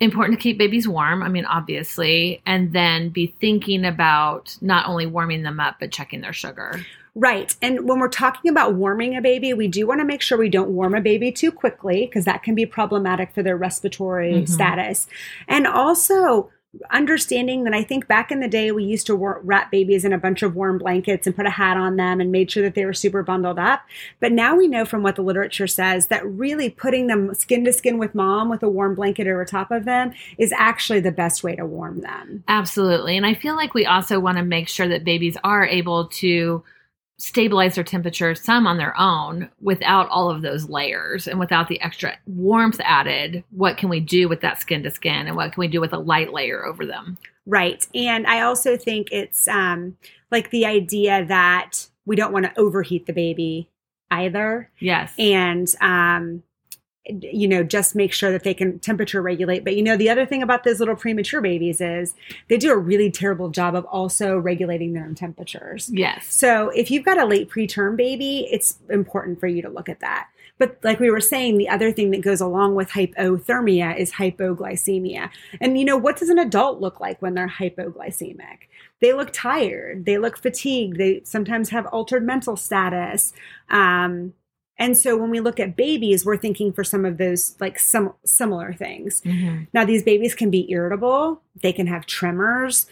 important 0.00 0.38
to 0.38 0.42
keep 0.42 0.58
babies 0.58 0.88
warm. 0.88 1.22
I 1.22 1.28
mean, 1.28 1.44
obviously, 1.44 2.42
and 2.46 2.72
then 2.72 3.10
be 3.10 3.26
thinking 3.40 3.84
about 3.84 4.56
not 4.60 4.86
only 4.86 5.06
warming 5.06 5.42
them 5.42 5.60
up, 5.60 5.76
but 5.80 5.92
checking 5.92 6.20
their 6.20 6.32
sugar. 6.32 6.84
Right. 7.14 7.54
And 7.62 7.88
when 7.88 8.00
we're 8.00 8.08
talking 8.08 8.50
about 8.50 8.74
warming 8.74 9.16
a 9.16 9.20
baby, 9.20 9.54
we 9.54 9.68
do 9.68 9.86
want 9.86 10.00
to 10.00 10.04
make 10.04 10.20
sure 10.20 10.36
we 10.36 10.48
don't 10.48 10.70
warm 10.70 10.94
a 10.94 11.00
baby 11.00 11.30
too 11.30 11.52
quickly 11.52 12.06
because 12.06 12.24
that 12.24 12.42
can 12.42 12.54
be 12.54 12.66
problematic 12.66 13.32
for 13.32 13.42
their 13.42 13.56
respiratory 13.56 14.32
Mhm. 14.42 14.48
status. 14.48 15.06
And 15.46 15.66
also, 15.66 16.50
understanding 16.90 17.62
that 17.62 17.72
I 17.72 17.84
think 17.84 18.08
back 18.08 18.32
in 18.32 18.40
the 18.40 18.48
day 18.48 18.72
we 18.72 18.82
used 18.82 19.06
to 19.06 19.14
wrap 19.14 19.70
babies 19.70 20.04
in 20.04 20.12
a 20.12 20.18
bunch 20.18 20.42
of 20.42 20.56
warm 20.56 20.78
blankets 20.78 21.24
and 21.24 21.36
put 21.36 21.46
a 21.46 21.50
hat 21.50 21.76
on 21.76 21.94
them 21.94 22.20
and 22.20 22.32
made 22.32 22.50
sure 22.50 22.64
that 22.64 22.74
they 22.74 22.84
were 22.84 22.92
super 22.92 23.22
bundled 23.22 23.60
up. 23.60 23.82
But 24.18 24.32
now 24.32 24.56
we 24.56 24.66
know 24.66 24.84
from 24.84 25.04
what 25.04 25.14
the 25.14 25.22
literature 25.22 25.68
says 25.68 26.08
that 26.08 26.26
really 26.26 26.68
putting 26.68 27.06
them 27.06 27.32
skin 27.34 27.64
to 27.64 27.72
skin 27.72 27.96
with 27.98 28.12
mom 28.14 28.48
with 28.48 28.64
a 28.64 28.68
warm 28.68 28.96
blanket 28.96 29.28
over 29.28 29.44
top 29.44 29.70
of 29.70 29.84
them 29.84 30.12
is 30.36 30.52
actually 30.52 30.98
the 30.98 31.12
best 31.12 31.44
way 31.44 31.54
to 31.54 31.64
warm 31.64 32.00
them. 32.00 32.42
Absolutely. 32.48 33.16
And 33.16 33.24
I 33.24 33.34
feel 33.34 33.54
like 33.54 33.72
we 33.74 33.86
also 33.86 34.18
want 34.18 34.38
to 34.38 34.44
make 34.44 34.68
sure 34.68 34.88
that 34.88 35.04
babies 35.04 35.36
are 35.44 35.64
able 35.64 36.08
to 36.08 36.64
stabilize 37.16 37.76
their 37.76 37.84
temperature 37.84 38.34
some 38.34 38.66
on 38.66 38.76
their 38.76 38.98
own 38.98 39.48
without 39.60 40.08
all 40.08 40.30
of 40.30 40.42
those 40.42 40.68
layers 40.68 41.28
and 41.28 41.38
without 41.38 41.68
the 41.68 41.80
extra 41.80 42.16
warmth 42.26 42.80
added 42.82 43.44
what 43.50 43.76
can 43.76 43.88
we 43.88 44.00
do 44.00 44.28
with 44.28 44.40
that 44.40 44.60
skin 44.60 44.82
to 44.82 44.90
skin 44.90 45.26
and 45.26 45.36
what 45.36 45.52
can 45.52 45.60
we 45.60 45.68
do 45.68 45.80
with 45.80 45.92
a 45.92 45.98
light 45.98 46.32
layer 46.32 46.64
over 46.66 46.84
them? 46.84 47.16
Right. 47.46 47.86
And 47.94 48.26
i 48.26 48.40
also 48.40 48.76
think 48.76 49.08
it's 49.12 49.46
um 49.46 49.96
like 50.30 50.50
the 50.50 50.66
idea 50.66 51.24
that 51.26 51.86
we 52.04 52.16
don't 52.16 52.32
want 52.32 52.46
to 52.46 52.58
overheat 52.58 53.06
the 53.06 53.12
baby 53.12 53.68
either. 54.10 54.70
Yes. 54.80 55.12
And 55.18 55.68
um 55.80 56.42
you 57.06 57.46
know, 57.46 57.62
just 57.62 57.94
make 57.94 58.12
sure 58.12 58.32
that 58.32 58.44
they 58.44 58.54
can 58.54 58.78
temperature 58.78 59.20
regulate. 59.20 59.62
But 59.62 59.76
you 59.76 59.82
know, 59.82 59.96
the 59.96 60.08
other 60.08 60.24
thing 60.24 60.42
about 60.42 60.64
those 60.64 60.80
little 60.80 60.96
premature 60.96 61.40
babies 61.40 61.80
is 61.80 62.14
they 62.48 62.56
do 62.56 62.72
a 62.72 62.76
really 62.76 63.10
terrible 63.10 63.50
job 63.50 63.74
of 63.74 63.84
also 63.86 64.38
regulating 64.38 64.94
their 64.94 65.04
own 65.04 65.14
temperatures. 65.14 65.90
Yes. 65.92 66.26
So 66.32 66.70
if 66.70 66.90
you've 66.90 67.04
got 67.04 67.18
a 67.18 67.26
late 67.26 67.50
preterm 67.50 67.96
baby, 67.96 68.48
it's 68.50 68.78
important 68.88 69.38
for 69.38 69.46
you 69.46 69.60
to 69.62 69.68
look 69.68 69.88
at 69.88 70.00
that. 70.00 70.28
But 70.56 70.78
like 70.82 71.00
we 71.00 71.10
were 71.10 71.20
saying, 71.20 71.58
the 71.58 71.68
other 71.68 71.92
thing 71.92 72.10
that 72.12 72.22
goes 72.22 72.40
along 72.40 72.76
with 72.76 72.90
hypothermia 72.90 73.98
is 73.98 74.12
hypoglycemia. 74.12 75.28
And 75.60 75.78
you 75.78 75.84
know, 75.84 75.96
what 75.96 76.16
does 76.16 76.28
an 76.28 76.38
adult 76.38 76.80
look 76.80 77.00
like 77.00 77.20
when 77.20 77.34
they're 77.34 77.48
hypoglycemic? 77.48 78.68
They 79.00 79.12
look 79.12 79.32
tired, 79.32 80.06
they 80.06 80.16
look 80.16 80.38
fatigued, 80.38 80.96
they 80.96 81.22
sometimes 81.24 81.70
have 81.70 81.86
altered 81.86 82.24
mental 82.24 82.56
status. 82.56 83.32
Um, 83.68 84.32
and 84.78 84.98
so 84.98 85.16
when 85.16 85.30
we 85.30 85.40
look 85.40 85.60
at 85.60 85.76
babies, 85.76 86.24
we're 86.24 86.36
thinking 86.36 86.72
for 86.72 86.82
some 86.82 87.04
of 87.04 87.18
those 87.18 87.56
like 87.60 87.78
some 87.78 88.14
similar 88.24 88.72
things. 88.72 89.20
Mm-hmm. 89.22 89.64
Now, 89.72 89.84
these 89.84 90.02
babies 90.02 90.34
can 90.34 90.50
be 90.50 90.70
irritable, 90.70 91.40
they 91.62 91.72
can 91.72 91.86
have 91.86 92.06
tremors, 92.06 92.86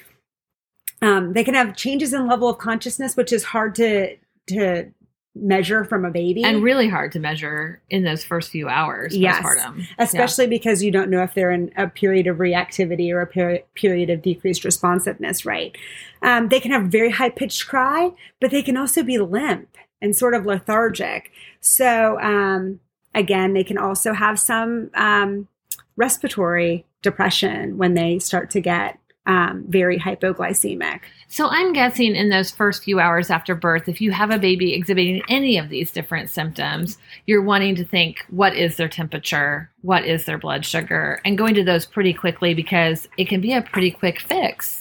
um, 1.00 1.32
they 1.32 1.42
can 1.42 1.54
have 1.54 1.76
changes 1.76 2.12
in 2.12 2.28
level 2.28 2.48
of 2.48 2.58
consciousness, 2.58 3.16
which 3.16 3.32
is 3.32 3.44
hard 3.44 3.74
to 3.76 4.16
to 4.48 4.92
measure 5.34 5.82
from 5.84 6.04
a 6.04 6.10
baby 6.10 6.44
and 6.44 6.62
really 6.62 6.88
hard 6.88 7.10
to 7.10 7.18
measure 7.18 7.80
in 7.88 8.04
those 8.04 8.22
first 8.22 8.50
few 8.50 8.68
hours 8.68 9.16
yes 9.16 9.42
postpartum. 9.42 9.86
especially 9.98 10.44
yeah. 10.44 10.50
because 10.50 10.82
you 10.82 10.90
don't 10.90 11.08
know 11.08 11.22
if 11.22 11.32
they're 11.32 11.50
in 11.50 11.72
a 11.78 11.88
period 11.88 12.26
of 12.26 12.36
reactivity 12.36 13.10
or 13.10 13.22
a 13.22 13.26
peri- 13.26 13.64
period 13.74 14.10
of 14.10 14.20
decreased 14.20 14.62
responsiveness 14.62 15.46
right 15.46 15.74
um, 16.20 16.48
they 16.48 16.60
can 16.60 16.70
have 16.70 16.88
very 16.88 17.10
high 17.10 17.30
pitched 17.30 17.66
cry 17.66 18.10
but 18.42 18.50
they 18.50 18.60
can 18.62 18.76
also 18.76 19.02
be 19.02 19.16
limp 19.16 19.68
and 20.02 20.14
sort 20.14 20.34
of 20.34 20.44
lethargic. 20.44 21.30
So, 21.60 22.20
um, 22.20 22.80
again, 23.14 23.54
they 23.54 23.64
can 23.64 23.78
also 23.78 24.12
have 24.12 24.38
some 24.38 24.90
um, 24.94 25.48
respiratory 25.96 26.84
depression 27.00 27.78
when 27.78 27.94
they 27.94 28.18
start 28.18 28.50
to 28.50 28.60
get 28.60 28.98
um, 29.24 29.64
very 29.68 29.98
hypoglycemic. 29.98 31.00
So 31.28 31.46
I'm 31.48 31.72
guessing 31.72 32.16
in 32.16 32.28
those 32.28 32.50
first 32.50 32.82
few 32.82 32.98
hours 32.98 33.30
after 33.30 33.54
birth, 33.54 33.88
if 33.88 34.00
you 34.00 34.10
have 34.10 34.30
a 34.30 34.38
baby 34.38 34.74
exhibiting 34.74 35.22
any 35.28 35.58
of 35.58 35.68
these 35.68 35.92
different 35.92 36.28
symptoms, 36.28 36.98
you're 37.26 37.42
wanting 37.42 37.76
to 37.76 37.84
think, 37.84 38.24
what 38.30 38.56
is 38.56 38.76
their 38.76 38.88
temperature? 38.88 39.70
What 39.82 40.04
is 40.04 40.24
their 40.24 40.38
blood 40.38 40.66
sugar? 40.66 41.20
And 41.24 41.38
going 41.38 41.54
to 41.54 41.64
those 41.64 41.86
pretty 41.86 42.12
quickly 42.12 42.52
because 42.52 43.08
it 43.16 43.28
can 43.28 43.40
be 43.40 43.52
a 43.52 43.62
pretty 43.62 43.92
quick 43.92 44.20
fix 44.20 44.80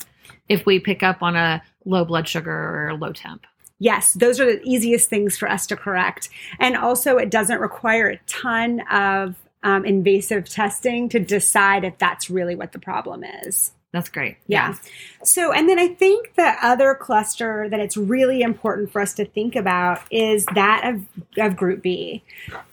if 0.50 0.66
we 0.66 0.80
pick 0.80 1.04
up 1.04 1.22
on 1.22 1.36
a 1.36 1.62
low 1.86 2.04
blood 2.04 2.28
sugar 2.28 2.88
or 2.90 2.96
low 2.96 3.14
temp 3.14 3.46
yes, 3.82 4.14
those 4.14 4.40
are 4.40 4.46
the 4.46 4.62
easiest 4.64 5.10
things 5.10 5.38
for 5.38 5.50
us 5.50 5.66
to 5.68 5.76
correct. 5.76 6.30
And 6.60 6.78
also, 6.78 7.18
it 7.18 7.32
doesn't 7.32 7.60
require 7.60 8.10
a 8.10 8.20
ton 8.28 8.82
of 8.92 9.36
um, 9.64 9.86
invasive 9.86 10.48
testing 10.48 11.10
to 11.10 11.20
decide 11.20 11.84
if 11.84 11.98
that's 11.98 12.30
really 12.30 12.56
what 12.56 12.72
the 12.72 12.80
problem 12.80 13.24
is. 13.44 13.72
That's 13.92 14.08
great. 14.08 14.38
Yeah. 14.48 14.70
yeah. 14.70 14.76
So, 15.24 15.52
and 15.52 15.68
then 15.68 15.78
I 15.78 15.90
think 15.90 16.36
the 16.36 16.56
other 16.62 16.96
cluster 16.96 17.68
that 17.70 17.80
it's 17.80 17.98
really 17.98 18.42
important 18.42 18.92
for 18.92 19.02
us 19.02 19.14
to 19.16 19.26
think 19.26 19.56
about 19.56 20.02
is 20.12 20.46
that 20.54 20.84
of, 20.86 21.06
of 21.38 21.58
Group 21.58 21.82
B. 21.82 22.24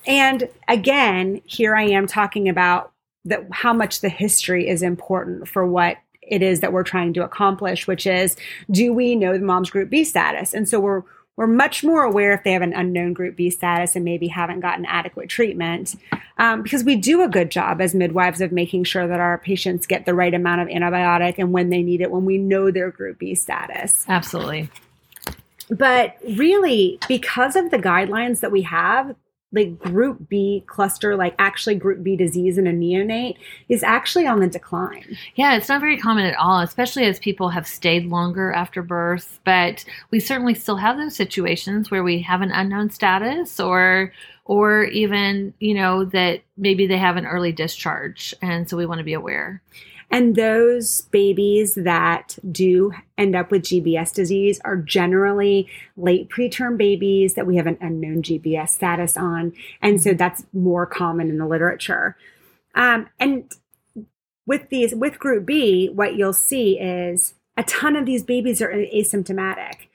And 0.06 0.48
again, 0.68 1.40
here 1.44 1.74
I 1.74 1.84
am 1.84 2.06
talking 2.06 2.48
about 2.48 2.92
that 3.24 3.46
how 3.50 3.72
much 3.72 4.00
the 4.00 4.08
history 4.08 4.68
is 4.68 4.82
important 4.82 5.48
for 5.48 5.66
what 5.66 5.96
it 6.30 6.42
is 6.42 6.60
that 6.60 6.72
we're 6.72 6.84
trying 6.84 7.12
to 7.14 7.24
accomplish, 7.24 7.86
which 7.86 8.06
is 8.06 8.36
do 8.70 8.92
we 8.92 9.16
know 9.16 9.36
the 9.36 9.44
mom's 9.44 9.70
group 9.70 9.90
B 9.90 10.04
status? 10.04 10.54
And 10.54 10.68
so 10.68 10.80
we're 10.80 11.02
we're 11.36 11.46
much 11.46 11.84
more 11.84 12.02
aware 12.02 12.32
if 12.32 12.42
they 12.42 12.50
have 12.52 12.62
an 12.62 12.72
unknown 12.72 13.12
group 13.12 13.36
B 13.36 13.48
status 13.48 13.94
and 13.94 14.04
maybe 14.04 14.26
haven't 14.26 14.58
gotten 14.58 14.84
adequate 14.84 15.28
treatment 15.28 15.94
um, 16.36 16.62
because 16.62 16.82
we 16.82 16.96
do 16.96 17.22
a 17.22 17.28
good 17.28 17.48
job 17.52 17.80
as 17.80 17.94
midwives 17.94 18.40
of 18.40 18.50
making 18.50 18.82
sure 18.82 19.06
that 19.06 19.20
our 19.20 19.38
patients 19.38 19.86
get 19.86 20.04
the 20.04 20.14
right 20.14 20.34
amount 20.34 20.62
of 20.62 20.66
antibiotic 20.68 21.36
and 21.38 21.52
when 21.52 21.70
they 21.70 21.80
need 21.80 22.00
it 22.00 22.10
when 22.10 22.24
we 22.24 22.38
know 22.38 22.72
their 22.72 22.90
group 22.90 23.20
B 23.20 23.36
status. 23.36 24.04
Absolutely. 24.08 24.68
But 25.70 26.16
really, 26.36 26.98
because 27.06 27.54
of 27.54 27.70
the 27.70 27.78
guidelines 27.78 28.40
that 28.40 28.50
we 28.50 28.62
have, 28.62 29.14
like 29.52 29.78
group 29.78 30.28
B 30.28 30.62
cluster, 30.66 31.16
like 31.16 31.34
actually 31.38 31.74
group 31.74 32.02
B 32.02 32.16
disease 32.16 32.58
in 32.58 32.66
a 32.66 32.72
neonate, 32.72 33.36
is 33.68 33.82
actually 33.82 34.26
on 34.26 34.40
the 34.40 34.46
decline. 34.46 35.16
Yeah, 35.36 35.56
it's 35.56 35.68
not 35.68 35.80
very 35.80 35.98
common 35.98 36.26
at 36.26 36.36
all, 36.36 36.60
especially 36.60 37.04
as 37.04 37.18
people 37.18 37.48
have 37.48 37.66
stayed 37.66 38.06
longer 38.06 38.52
after 38.52 38.82
birth. 38.82 39.40
But 39.44 39.84
we 40.10 40.20
certainly 40.20 40.54
still 40.54 40.76
have 40.76 40.98
those 40.98 41.16
situations 41.16 41.90
where 41.90 42.02
we 42.02 42.20
have 42.22 42.42
an 42.42 42.52
unknown 42.52 42.90
status 42.90 43.58
or 43.58 44.12
or 44.44 44.84
even, 44.84 45.52
you 45.60 45.74
know, 45.74 46.06
that 46.06 46.40
maybe 46.56 46.86
they 46.86 46.96
have 46.96 47.16
an 47.16 47.26
early 47.26 47.52
discharge. 47.52 48.34
And 48.40 48.68
so 48.68 48.78
we 48.78 48.86
want 48.86 48.98
to 48.98 49.04
be 49.04 49.12
aware. 49.12 49.62
And 50.10 50.36
those 50.36 51.02
babies 51.02 51.74
that 51.74 52.38
do 52.50 52.92
end 53.18 53.36
up 53.36 53.50
with 53.50 53.62
GBS 53.62 54.14
disease 54.14 54.60
are 54.64 54.76
generally 54.76 55.68
late 55.96 56.30
preterm 56.30 56.78
babies 56.78 57.34
that 57.34 57.46
we 57.46 57.56
have 57.56 57.66
an 57.66 57.78
unknown 57.80 58.22
GBS 58.22 58.70
status 58.70 59.16
on. 59.16 59.52
And 59.82 60.00
so 60.00 60.14
that's 60.14 60.46
more 60.52 60.86
common 60.86 61.28
in 61.28 61.38
the 61.38 61.46
literature. 61.46 62.16
Um, 62.74 63.08
and 63.20 63.52
with 64.46 64.70
these, 64.70 64.94
with 64.94 65.18
group 65.18 65.44
B, 65.44 65.88
what 65.88 66.16
you'll 66.16 66.32
see 66.32 66.78
is 66.78 67.34
a 67.56 67.64
ton 67.64 67.96
of 67.96 68.06
these 68.06 68.22
babies 68.22 68.62
are 68.62 68.72
asymptomatic. 68.72 69.88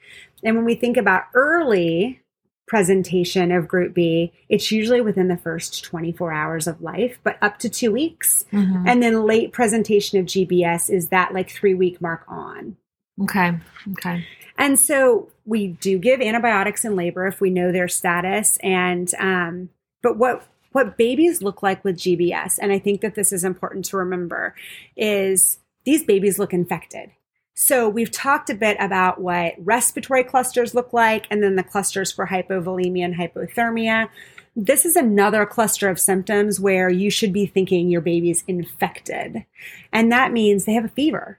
And 0.44 0.54
when 0.54 0.64
we 0.64 0.74
think 0.74 0.96
about 0.96 1.24
early 1.34 2.20
presentation 2.66 3.52
of 3.52 3.68
group 3.68 3.94
B, 3.94 4.32
it's 4.48 4.72
usually 4.72 5.00
within 5.00 5.28
the 5.28 5.36
first 5.36 5.84
24 5.84 6.32
hours 6.32 6.66
of 6.66 6.80
life, 6.80 7.18
but 7.22 7.36
up 7.42 7.58
to 7.58 7.68
two 7.68 7.92
weeks. 7.92 8.44
Mm-hmm. 8.52 8.88
And 8.88 9.02
then 9.02 9.24
late 9.24 9.52
presentation 9.52 10.18
of 10.18 10.26
GBS 10.26 10.90
is 10.90 11.08
that 11.08 11.34
like 11.34 11.50
three 11.50 11.74
week 11.74 12.00
mark 12.00 12.24
on. 12.28 12.76
Okay. 13.22 13.58
Okay. 13.92 14.26
And 14.56 14.78
so 14.78 15.30
we 15.44 15.68
do 15.68 15.98
give 15.98 16.20
antibiotics 16.20 16.84
in 16.84 16.96
labor 16.96 17.26
if 17.26 17.40
we 17.40 17.50
know 17.50 17.70
their 17.70 17.88
status. 17.88 18.56
And, 18.62 19.12
um, 19.18 19.68
but 20.02 20.16
what, 20.16 20.46
what 20.72 20.96
babies 20.96 21.42
look 21.42 21.62
like 21.62 21.84
with 21.84 21.96
GBS, 21.96 22.58
and 22.60 22.72
I 22.72 22.78
think 22.78 23.00
that 23.02 23.14
this 23.14 23.32
is 23.32 23.44
important 23.44 23.84
to 23.86 23.96
remember, 23.96 24.54
is 24.96 25.58
these 25.84 26.04
babies 26.04 26.38
look 26.38 26.52
infected. 26.52 27.10
So 27.54 27.88
we've 27.88 28.10
talked 28.10 28.50
a 28.50 28.54
bit 28.54 28.76
about 28.80 29.20
what 29.20 29.54
respiratory 29.58 30.24
clusters 30.24 30.74
look 30.74 30.92
like 30.92 31.26
and 31.30 31.42
then 31.42 31.54
the 31.54 31.62
clusters 31.62 32.10
for 32.10 32.26
hypovolemia 32.26 33.04
and 33.04 33.14
hypothermia. 33.14 34.08
This 34.56 34.84
is 34.84 34.96
another 34.96 35.46
cluster 35.46 35.88
of 35.88 36.00
symptoms 36.00 36.58
where 36.58 36.88
you 36.88 37.10
should 37.10 37.32
be 37.32 37.46
thinking 37.46 37.90
your 37.90 38.00
baby's 38.00 38.44
infected. 38.48 39.44
And 39.92 40.10
that 40.10 40.32
means 40.32 40.64
they 40.64 40.74
have 40.74 40.84
a 40.84 40.88
fever. 40.88 41.38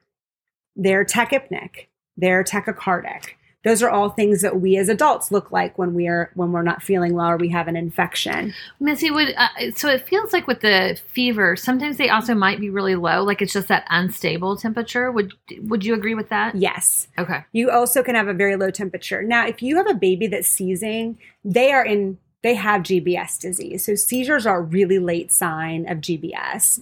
They're 0.76 1.06
tachypneic. 1.06 1.88
They're 2.16 2.44
tachycardic. 2.44 3.32
Those 3.66 3.82
are 3.82 3.90
all 3.90 4.10
things 4.10 4.42
that 4.42 4.62
we 4.62 4.78
as 4.78 4.90
adults 4.90 5.32
look 5.32 5.52
like 5.52 5.78
when 5.78 5.96
we 5.96 6.08
are 6.08 6.30
when 6.36 6.52
we're 6.52 6.62
not 6.62 6.84
feeling 6.84 7.16
well 7.16 7.32
or 7.32 7.38
we 7.38 7.50
have 7.50 7.68
an 7.68 7.76
infection. 7.76 8.54
Missi, 8.80 9.10
would 9.10 9.34
uh, 9.36 9.50
so 9.76 9.90
it 9.90 10.08
feels 10.08 10.32
like 10.32 10.46
with 10.46 10.62
the 10.62 11.00
fever, 11.08 11.56
sometimes 11.56 11.98
they 11.98 12.10
also 12.10 12.36
might 12.36 12.60
be 12.60 12.70
really 12.70 12.96
low, 12.96 13.24
like 13.24 13.42
it's 13.42 13.54
just 13.54 13.68
that 13.68 13.86
unstable 13.90 14.56
temperature. 14.56 15.12
Would 15.12 15.34
would 15.62 15.84
you 15.84 15.96
agree 15.96 16.14
with 16.14 16.30
that? 16.30 16.54
Yes. 16.54 17.08
Okay. 17.18 17.44
You 17.54 17.72
also 17.72 18.04
can 18.04 18.14
have 18.14 18.28
a 18.28 18.34
very 18.34 18.56
low 18.56 18.70
temperature. 18.70 19.24
Now, 19.24 19.48
if 19.48 19.64
you 19.64 19.78
have 19.78 19.90
a 19.90 19.96
baby 19.96 20.28
that's 20.28 20.48
seizing, 20.48 21.18
they 21.44 21.74
are 21.74 21.84
in 21.84 22.20
they 22.44 22.54
have 22.54 22.84
GBS 22.84 23.40
disease. 23.40 23.84
So 23.84 23.96
seizures 23.96 24.46
are 24.46 24.60
a 24.60 24.62
really 24.62 25.00
late 25.00 25.32
sign 25.32 25.90
of 25.90 25.98
GBS 25.98 26.80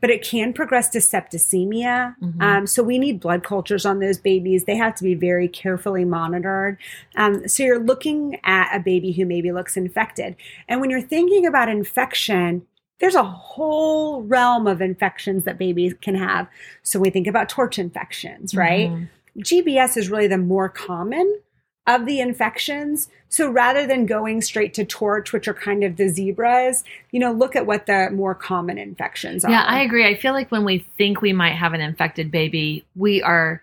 but 0.00 0.10
it 0.10 0.22
can 0.22 0.52
progress 0.52 0.88
to 0.90 0.98
septicemia. 0.98 2.14
Mm-hmm. 2.22 2.40
Um, 2.40 2.66
so 2.66 2.82
we 2.82 2.98
need 2.98 3.20
blood 3.20 3.42
cultures 3.42 3.84
on 3.84 3.98
those 3.98 4.18
babies. 4.18 4.64
They 4.64 4.76
have 4.76 4.94
to 4.96 5.04
be 5.04 5.14
very 5.14 5.48
carefully 5.48 6.04
monitored. 6.04 6.78
Um, 7.16 7.48
so 7.48 7.62
you're 7.62 7.80
looking 7.80 8.38
at 8.44 8.74
a 8.74 8.80
baby 8.80 9.12
who 9.12 9.26
maybe 9.26 9.50
looks 9.52 9.76
infected. 9.76 10.36
And 10.68 10.80
when 10.80 10.90
you're 10.90 11.00
thinking 11.00 11.46
about 11.46 11.68
infection, 11.68 12.66
there's 13.00 13.14
a 13.14 13.24
whole 13.24 14.22
realm 14.22 14.66
of 14.66 14.80
infections 14.80 15.44
that 15.44 15.58
babies 15.58 15.94
can 16.00 16.14
have. 16.14 16.48
So 16.82 16.98
we 16.98 17.10
think 17.10 17.26
about 17.26 17.48
torch 17.48 17.78
infections, 17.78 18.54
right? 18.54 18.90
Mm-hmm. 18.90 19.40
GBS 19.40 19.96
is 19.96 20.10
really 20.10 20.26
the 20.26 20.38
more 20.38 20.68
common 20.68 21.40
of 21.88 22.06
the 22.06 22.20
infections. 22.20 23.08
So 23.30 23.50
rather 23.50 23.86
than 23.86 24.06
going 24.06 24.42
straight 24.42 24.74
to 24.74 24.84
torch, 24.84 25.32
which 25.32 25.48
are 25.48 25.54
kind 25.54 25.82
of 25.82 25.96
the 25.96 26.08
zebras, 26.08 26.84
you 27.10 27.18
know, 27.18 27.32
look 27.32 27.56
at 27.56 27.66
what 27.66 27.86
the 27.86 28.10
more 28.12 28.34
common 28.34 28.78
infections 28.78 29.44
are. 29.44 29.50
Yeah, 29.50 29.64
I 29.66 29.80
agree. 29.80 30.06
I 30.06 30.14
feel 30.14 30.34
like 30.34 30.50
when 30.50 30.64
we 30.64 30.86
think 30.98 31.20
we 31.20 31.32
might 31.32 31.54
have 31.54 31.72
an 31.72 31.80
infected 31.80 32.30
baby, 32.30 32.84
we 32.94 33.22
are 33.22 33.62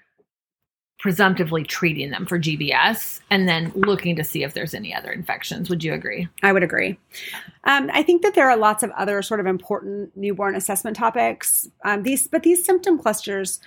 presumptively 0.98 1.64
treating 1.64 2.10
them 2.10 2.26
for 2.26 2.40
GBS 2.40 3.20
and 3.30 3.48
then 3.48 3.72
looking 3.76 4.16
to 4.16 4.24
see 4.24 4.44
if 4.44 4.56
there's 4.56 4.74
any 4.74 4.94
other 4.94 5.12
infections. 5.12 5.70
Would 5.70 5.84
you 5.84 5.94
agree? 5.94 6.28
I 6.42 6.52
would 6.52 6.64
agree. 6.64 6.98
Um, 7.66 7.92
I 7.94 8.02
think 8.02 8.24
that 8.24 8.34
there 8.34 8.50
are 8.50 8.58
lots 8.58 8.82
of 8.82 8.90
other 8.92 9.22
sort 9.22 9.40
of 9.40 9.46
important 9.46 10.16
newborn 10.18 10.56
assessment 10.56 10.98
topics. 10.98 11.70
Um, 11.84 12.02
these, 12.02 12.28
but 12.28 12.42
these 12.42 12.66
symptom 12.66 12.98
clusters 12.98 13.60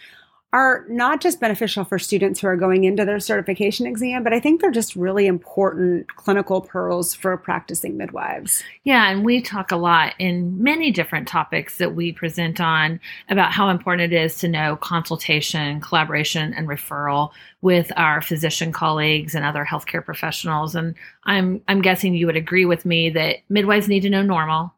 are 0.54 0.86
not 0.88 1.20
just 1.20 1.40
beneficial 1.40 1.84
for 1.84 1.98
students 1.98 2.40
who 2.40 2.46
are 2.46 2.56
going 2.56 2.84
into 2.84 3.04
their 3.04 3.20
certification 3.20 3.86
exam, 3.86 4.24
but 4.24 4.32
I 4.32 4.40
think 4.40 4.60
they're 4.60 4.70
just 4.70 4.96
really 4.96 5.26
important 5.26 6.16
clinical 6.16 6.62
pearls 6.62 7.14
for 7.14 7.36
practicing 7.36 7.98
midwives. 7.98 8.62
Yeah, 8.84 9.10
and 9.10 9.26
we 9.26 9.42
talk 9.42 9.70
a 9.70 9.76
lot 9.76 10.14
in 10.18 10.62
many 10.62 10.90
different 10.90 11.28
topics 11.28 11.76
that 11.76 11.94
we 11.94 12.12
present 12.12 12.62
on 12.62 12.98
about 13.28 13.52
how 13.52 13.68
important 13.68 14.10
it 14.10 14.16
is 14.16 14.38
to 14.38 14.48
know 14.48 14.76
consultation, 14.76 15.82
collaboration, 15.82 16.54
and 16.54 16.66
referral 16.66 17.30
with 17.60 17.92
our 17.96 18.22
physician 18.22 18.72
colleagues 18.72 19.34
and 19.34 19.44
other 19.44 19.66
healthcare 19.70 20.04
professionals. 20.04 20.74
And 20.74 20.94
I'm 21.24 21.60
I'm 21.68 21.82
guessing 21.82 22.14
you 22.14 22.24
would 22.24 22.36
agree 22.36 22.64
with 22.64 22.86
me 22.86 23.10
that 23.10 23.38
midwives 23.50 23.88
need 23.88 24.00
to 24.00 24.10
know 24.10 24.22
normal 24.22 24.72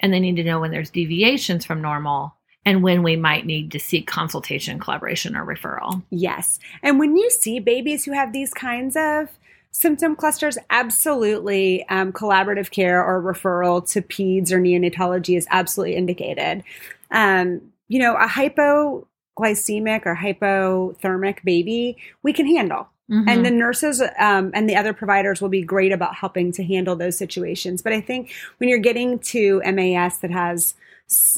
and 0.00 0.12
they 0.12 0.18
need 0.18 0.34
to 0.36 0.44
know 0.44 0.58
when 0.58 0.72
there's 0.72 0.90
deviations 0.90 1.64
from 1.64 1.80
normal 1.80 2.34
and 2.64 2.82
when 2.82 3.02
we 3.02 3.16
might 3.16 3.44
need 3.44 3.72
to 3.72 3.80
seek 3.80 4.06
consultation, 4.06 4.78
collaboration, 4.78 5.36
or 5.36 5.44
referral. 5.44 6.02
Yes. 6.10 6.58
And 6.82 6.98
when 6.98 7.16
you 7.16 7.28
see 7.30 7.58
babies 7.58 8.04
who 8.04 8.12
have 8.12 8.32
these 8.32 8.54
kinds 8.54 8.96
of 8.96 9.28
symptom 9.72 10.14
clusters, 10.14 10.58
absolutely 10.70 11.86
um, 11.88 12.12
collaborative 12.12 12.70
care 12.70 13.02
or 13.02 13.20
referral 13.20 13.88
to 13.90 14.02
peds 14.02 14.52
or 14.52 14.60
neonatology 14.60 15.36
is 15.36 15.46
absolutely 15.50 15.96
indicated. 15.96 16.62
Um, 17.10 17.72
you 17.88 17.98
know, 17.98 18.14
a 18.14 18.26
hypoglycemic 18.26 20.06
or 20.06 20.16
hypothermic 20.16 21.42
baby, 21.42 21.96
we 22.22 22.32
can 22.32 22.46
handle. 22.46 22.88
Mm-hmm. 23.10 23.28
And 23.28 23.44
the 23.44 23.50
nurses 23.50 24.00
um, 24.18 24.52
and 24.54 24.70
the 24.70 24.76
other 24.76 24.92
providers 24.92 25.42
will 25.42 25.48
be 25.48 25.62
great 25.62 25.92
about 25.92 26.14
helping 26.14 26.52
to 26.52 26.64
handle 26.64 26.96
those 26.96 27.18
situations. 27.18 27.82
But 27.82 27.92
I 27.92 28.00
think 28.00 28.32
when 28.58 28.68
you're 28.70 28.78
getting 28.78 29.18
to 29.18 29.60
MAS 29.64 30.18
that 30.18 30.30
has 30.30 30.74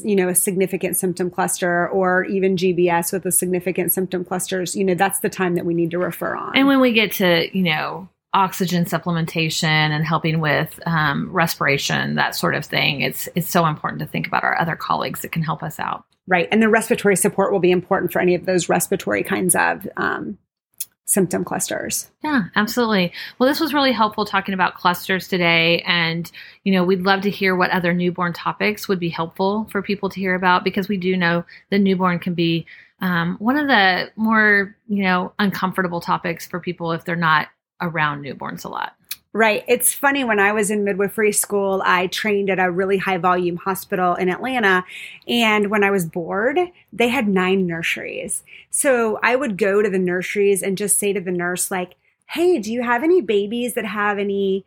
you 0.04 0.16
know 0.16 0.28
a 0.28 0.35
significant 0.35 0.97
symptom 0.97 1.30
cluster 1.30 1.88
or 1.88 2.25
even 2.25 2.56
GBS 2.56 3.12
with 3.12 3.26
a 3.26 3.33
significant 3.33 3.92
symptom 3.92 4.25
clusters, 4.25 4.76
you 4.76 4.85
know 4.85 4.94
that's 4.94 5.21
the 5.21 5.28
time 5.28 5.54
that 5.54 5.66
we 5.66 5.75
need 5.75 5.90
to 5.92 5.99
refer 5.99 6.37
on. 6.37 6.56
And 6.56 6.66
when 6.66 6.80
we 6.80 6.92
get 6.92 7.12
to 7.12 7.49
you 7.56 7.62
know 7.62 8.09
oxygen 8.33 8.85
supplementation 8.85 9.64
and 9.64 10.04
helping 10.04 10.40
with 10.40 10.80
um, 10.87 11.30
respiration, 11.30 12.16
that 12.16 12.35
sort 12.35 12.54
of 12.54 12.64
thing, 12.64 13.00
it's 13.00 13.28
it's 13.35 13.50
so 13.50 13.66
important 13.66 14.00
to 14.00 14.06
think 14.06 14.26
about 14.26 14.44
our 14.44 14.61
other 14.61 14.76
colleagues 14.76 15.21
that 15.23 15.33
can 15.33 15.42
help 15.42 15.62
us 15.62 15.78
out. 15.78 16.04
Right, 16.26 16.49
and 16.50 16.62
the 16.62 16.71
respiratory 16.71 17.16
support 17.16 17.52
will 17.52 17.61
be 17.61 17.71
important 17.71 18.12
for 18.12 18.18
any 18.18 18.35
of 18.35 18.47
those 18.47 18.68
respiratory 18.68 19.23
kinds 19.23 19.54
of 19.54 19.87
um, 19.97 20.38
symptom 21.07 21.45
clusters. 21.45 22.11
Yeah, 22.23 22.45
absolutely. 22.57 23.13
Well, 23.39 23.49
this 23.49 23.61
was 23.61 23.75
really 23.75 23.93
helpful 23.93 24.25
talking 24.25 24.55
about 24.55 24.75
clusters 24.75 25.29
today. 25.29 25.83
And, 25.87 26.31
you 26.65 26.73
know, 26.73 26.83
we'd 26.83 27.03
love 27.03 27.21
to 27.23 27.31
hear 27.31 27.55
what 27.55 27.71
other 27.71 27.93
newborn 27.93 28.33
topics 28.33 28.89
would 28.89 28.99
be 28.99 29.11
helpful 29.11 29.67
for 29.71 29.83
people 29.83 30.09
to 30.09 30.21
hear 30.21 30.35
about 30.35 30.65
because 30.65 30.89
we 30.89 30.97
do 30.97 31.17
know 31.17 31.45
that 31.71 31.81
newborn 31.81 32.19
can 32.19 32.35
be 32.35 32.67
um, 33.01 33.37
one 33.39 33.57
of 33.57 33.67
the 33.67 34.11
more, 34.17 34.75
you 34.89 35.03
know, 35.03 35.33
uncomfortable 35.39 36.01
topics 36.01 36.47
for 36.47 36.59
people 36.59 36.93
if 36.93 37.05
they're 37.05 37.17
not 37.17 37.49
around 37.81 38.23
newborns 38.25 38.65
a 38.65 38.69
lot. 38.69 38.95
Right. 39.37 39.64
It's 39.67 39.93
funny 39.93 40.23
when 40.23 40.38
I 40.38 40.53
was 40.53 40.71
in 40.71 40.85
midwifery 40.85 41.33
school, 41.33 41.83
I 41.85 42.07
trained 42.07 42.49
at 42.51 42.61
a 42.61 42.70
really 42.70 42.99
high 42.99 43.16
volume 43.18 43.57
hospital 43.57 44.14
in 44.14 44.29
Atlanta. 44.29 44.85
And 45.27 45.70
when 45.70 45.83
I 45.83 45.90
was 45.90 46.07
bored, 46.07 46.61
they 46.92 47.09
had 47.09 47.27
nine 47.27 47.66
nurseries. 47.66 48.44
So 48.70 49.18
I 49.25 49.35
would 49.35 49.59
go 49.59 49.83
to 49.83 49.90
the 49.90 49.99
nurseries 49.99 50.62
and 50.62 50.79
just 50.79 50.99
say 50.99 51.12
to 51.12 51.20
the 51.20 51.33
nurse, 51.33 51.68
like, 51.68 51.97
hey, 52.27 52.61
do 52.61 52.73
you 52.73 52.85
have 52.85 53.03
any 53.03 53.20
babies 53.20 53.75
that 53.75 53.85
have 53.85 54.20
any 54.20 54.64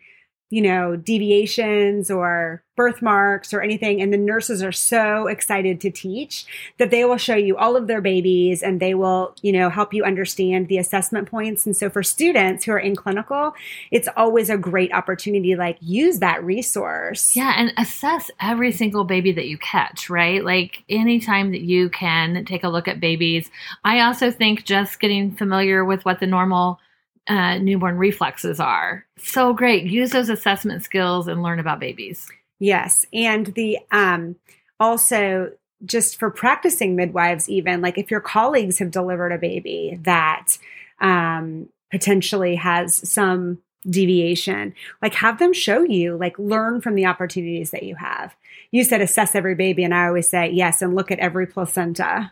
you 0.49 0.61
know, 0.61 0.95
deviations 0.95 2.09
or 2.09 2.63
birthmarks 2.77 3.53
or 3.53 3.61
anything. 3.61 4.01
And 4.01 4.13
the 4.13 4.17
nurses 4.17 4.63
are 4.63 4.71
so 4.71 5.27
excited 5.27 5.81
to 5.81 5.89
teach 5.89 6.45
that 6.77 6.91
they 6.91 7.03
will 7.03 7.17
show 7.17 7.35
you 7.35 7.57
all 7.57 7.75
of 7.75 7.87
their 7.87 7.99
babies 7.99 8.61
and 8.61 8.79
they 8.79 8.93
will, 8.93 9.35
you 9.41 9.51
know, 9.51 9.69
help 9.69 9.93
you 9.93 10.05
understand 10.05 10.67
the 10.67 10.77
assessment 10.77 11.29
points. 11.29 11.65
And 11.65 11.75
so 11.75 11.89
for 11.89 12.03
students 12.03 12.63
who 12.63 12.71
are 12.71 12.79
in 12.79 12.95
clinical, 12.95 13.53
it's 13.91 14.07
always 14.15 14.49
a 14.49 14.57
great 14.57 14.93
opportunity 14.93 15.55
like 15.55 15.77
use 15.81 16.19
that 16.19 16.41
resource. 16.43 17.35
Yeah. 17.35 17.55
And 17.57 17.73
assess 17.77 18.31
every 18.39 18.71
single 18.71 19.03
baby 19.03 19.31
that 19.33 19.47
you 19.47 19.57
catch, 19.57 20.09
right? 20.09 20.45
Like 20.45 20.83
anytime 20.87 21.51
that 21.51 21.61
you 21.61 21.89
can 21.89 22.45
take 22.45 22.63
a 22.63 22.69
look 22.69 22.87
at 22.87 22.99
babies. 22.99 23.49
I 23.83 24.01
also 24.01 24.31
think 24.31 24.63
just 24.63 24.99
getting 24.99 25.35
familiar 25.35 25.83
with 25.83 26.05
what 26.05 26.19
the 26.19 26.27
normal 26.27 26.79
uh, 27.27 27.57
newborn 27.57 27.97
reflexes 27.97 28.59
are. 28.59 29.05
So 29.17 29.53
great. 29.53 29.85
Use 29.85 30.11
those 30.11 30.29
assessment 30.29 30.83
skills 30.83 31.27
and 31.27 31.43
learn 31.43 31.59
about 31.59 31.79
babies. 31.79 32.27
Yes. 32.59 33.05
And 33.13 33.47
the 33.47 33.79
um, 33.91 34.35
also 34.79 35.51
just 35.85 36.17
for 36.17 36.31
practicing 36.31 36.95
midwives, 36.95 37.49
even 37.49 37.81
like 37.81 37.97
if 37.97 38.09
your 38.09 38.21
colleagues 38.21 38.79
have 38.79 38.91
delivered 38.91 39.31
a 39.31 39.37
baby 39.37 39.99
that 40.03 40.57
um, 40.99 41.69
potentially 41.91 42.55
has 42.55 42.95
some 43.09 43.59
deviation, 43.87 44.73
like 45.01 45.13
have 45.13 45.39
them 45.39 45.53
show 45.53 45.83
you, 45.83 46.17
like 46.17 46.37
learn 46.39 46.81
from 46.81 46.95
the 46.95 47.05
opportunities 47.05 47.71
that 47.71 47.83
you 47.83 47.95
have. 47.95 48.35
You 48.71 48.83
said 48.83 49.01
assess 49.01 49.35
every 49.35 49.55
baby, 49.55 49.83
and 49.83 49.93
I 49.93 50.07
always 50.07 50.29
say 50.29 50.49
yes, 50.51 50.81
and 50.81 50.95
look 50.95 51.11
at 51.11 51.19
every 51.19 51.47
placenta. 51.47 52.31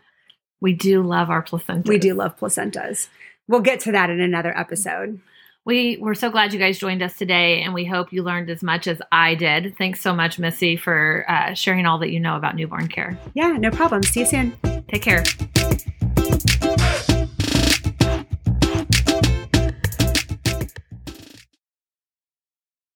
We 0.60 0.74
do 0.74 1.02
love 1.02 1.30
our 1.30 1.42
placenta 1.42 1.88
We 1.88 1.98
do 1.98 2.14
love 2.14 2.36
placentas 2.38 3.08
we'll 3.48 3.60
get 3.60 3.80
to 3.80 3.92
that 3.92 4.10
in 4.10 4.20
another 4.20 4.56
episode. 4.56 5.20
We 5.64 5.96
we're 6.00 6.14
so 6.14 6.30
glad 6.30 6.52
you 6.52 6.60
guys 6.60 6.78
joined 6.78 7.02
us 7.02 7.16
today, 7.16 7.62
and 7.62 7.74
we 7.74 7.84
hope 7.84 8.12
you 8.12 8.22
learned 8.22 8.50
as 8.50 8.62
much 8.62 8.86
as 8.86 9.02
I 9.10 9.34
did. 9.34 9.76
Thanks 9.76 10.00
so 10.00 10.14
much, 10.14 10.38
Missi, 10.38 10.76
for 10.76 11.24
uh, 11.28 11.54
sharing 11.54 11.86
all 11.86 11.98
that 11.98 12.10
you 12.10 12.20
know 12.20 12.36
about 12.36 12.54
newborn 12.54 12.86
care. 12.86 13.18
Yeah, 13.34 13.56
no 13.58 13.70
problem. 13.70 14.04
See 14.04 14.20
you 14.20 14.26
soon. 14.26 14.56
Take 14.88 15.02
care. 15.02 15.24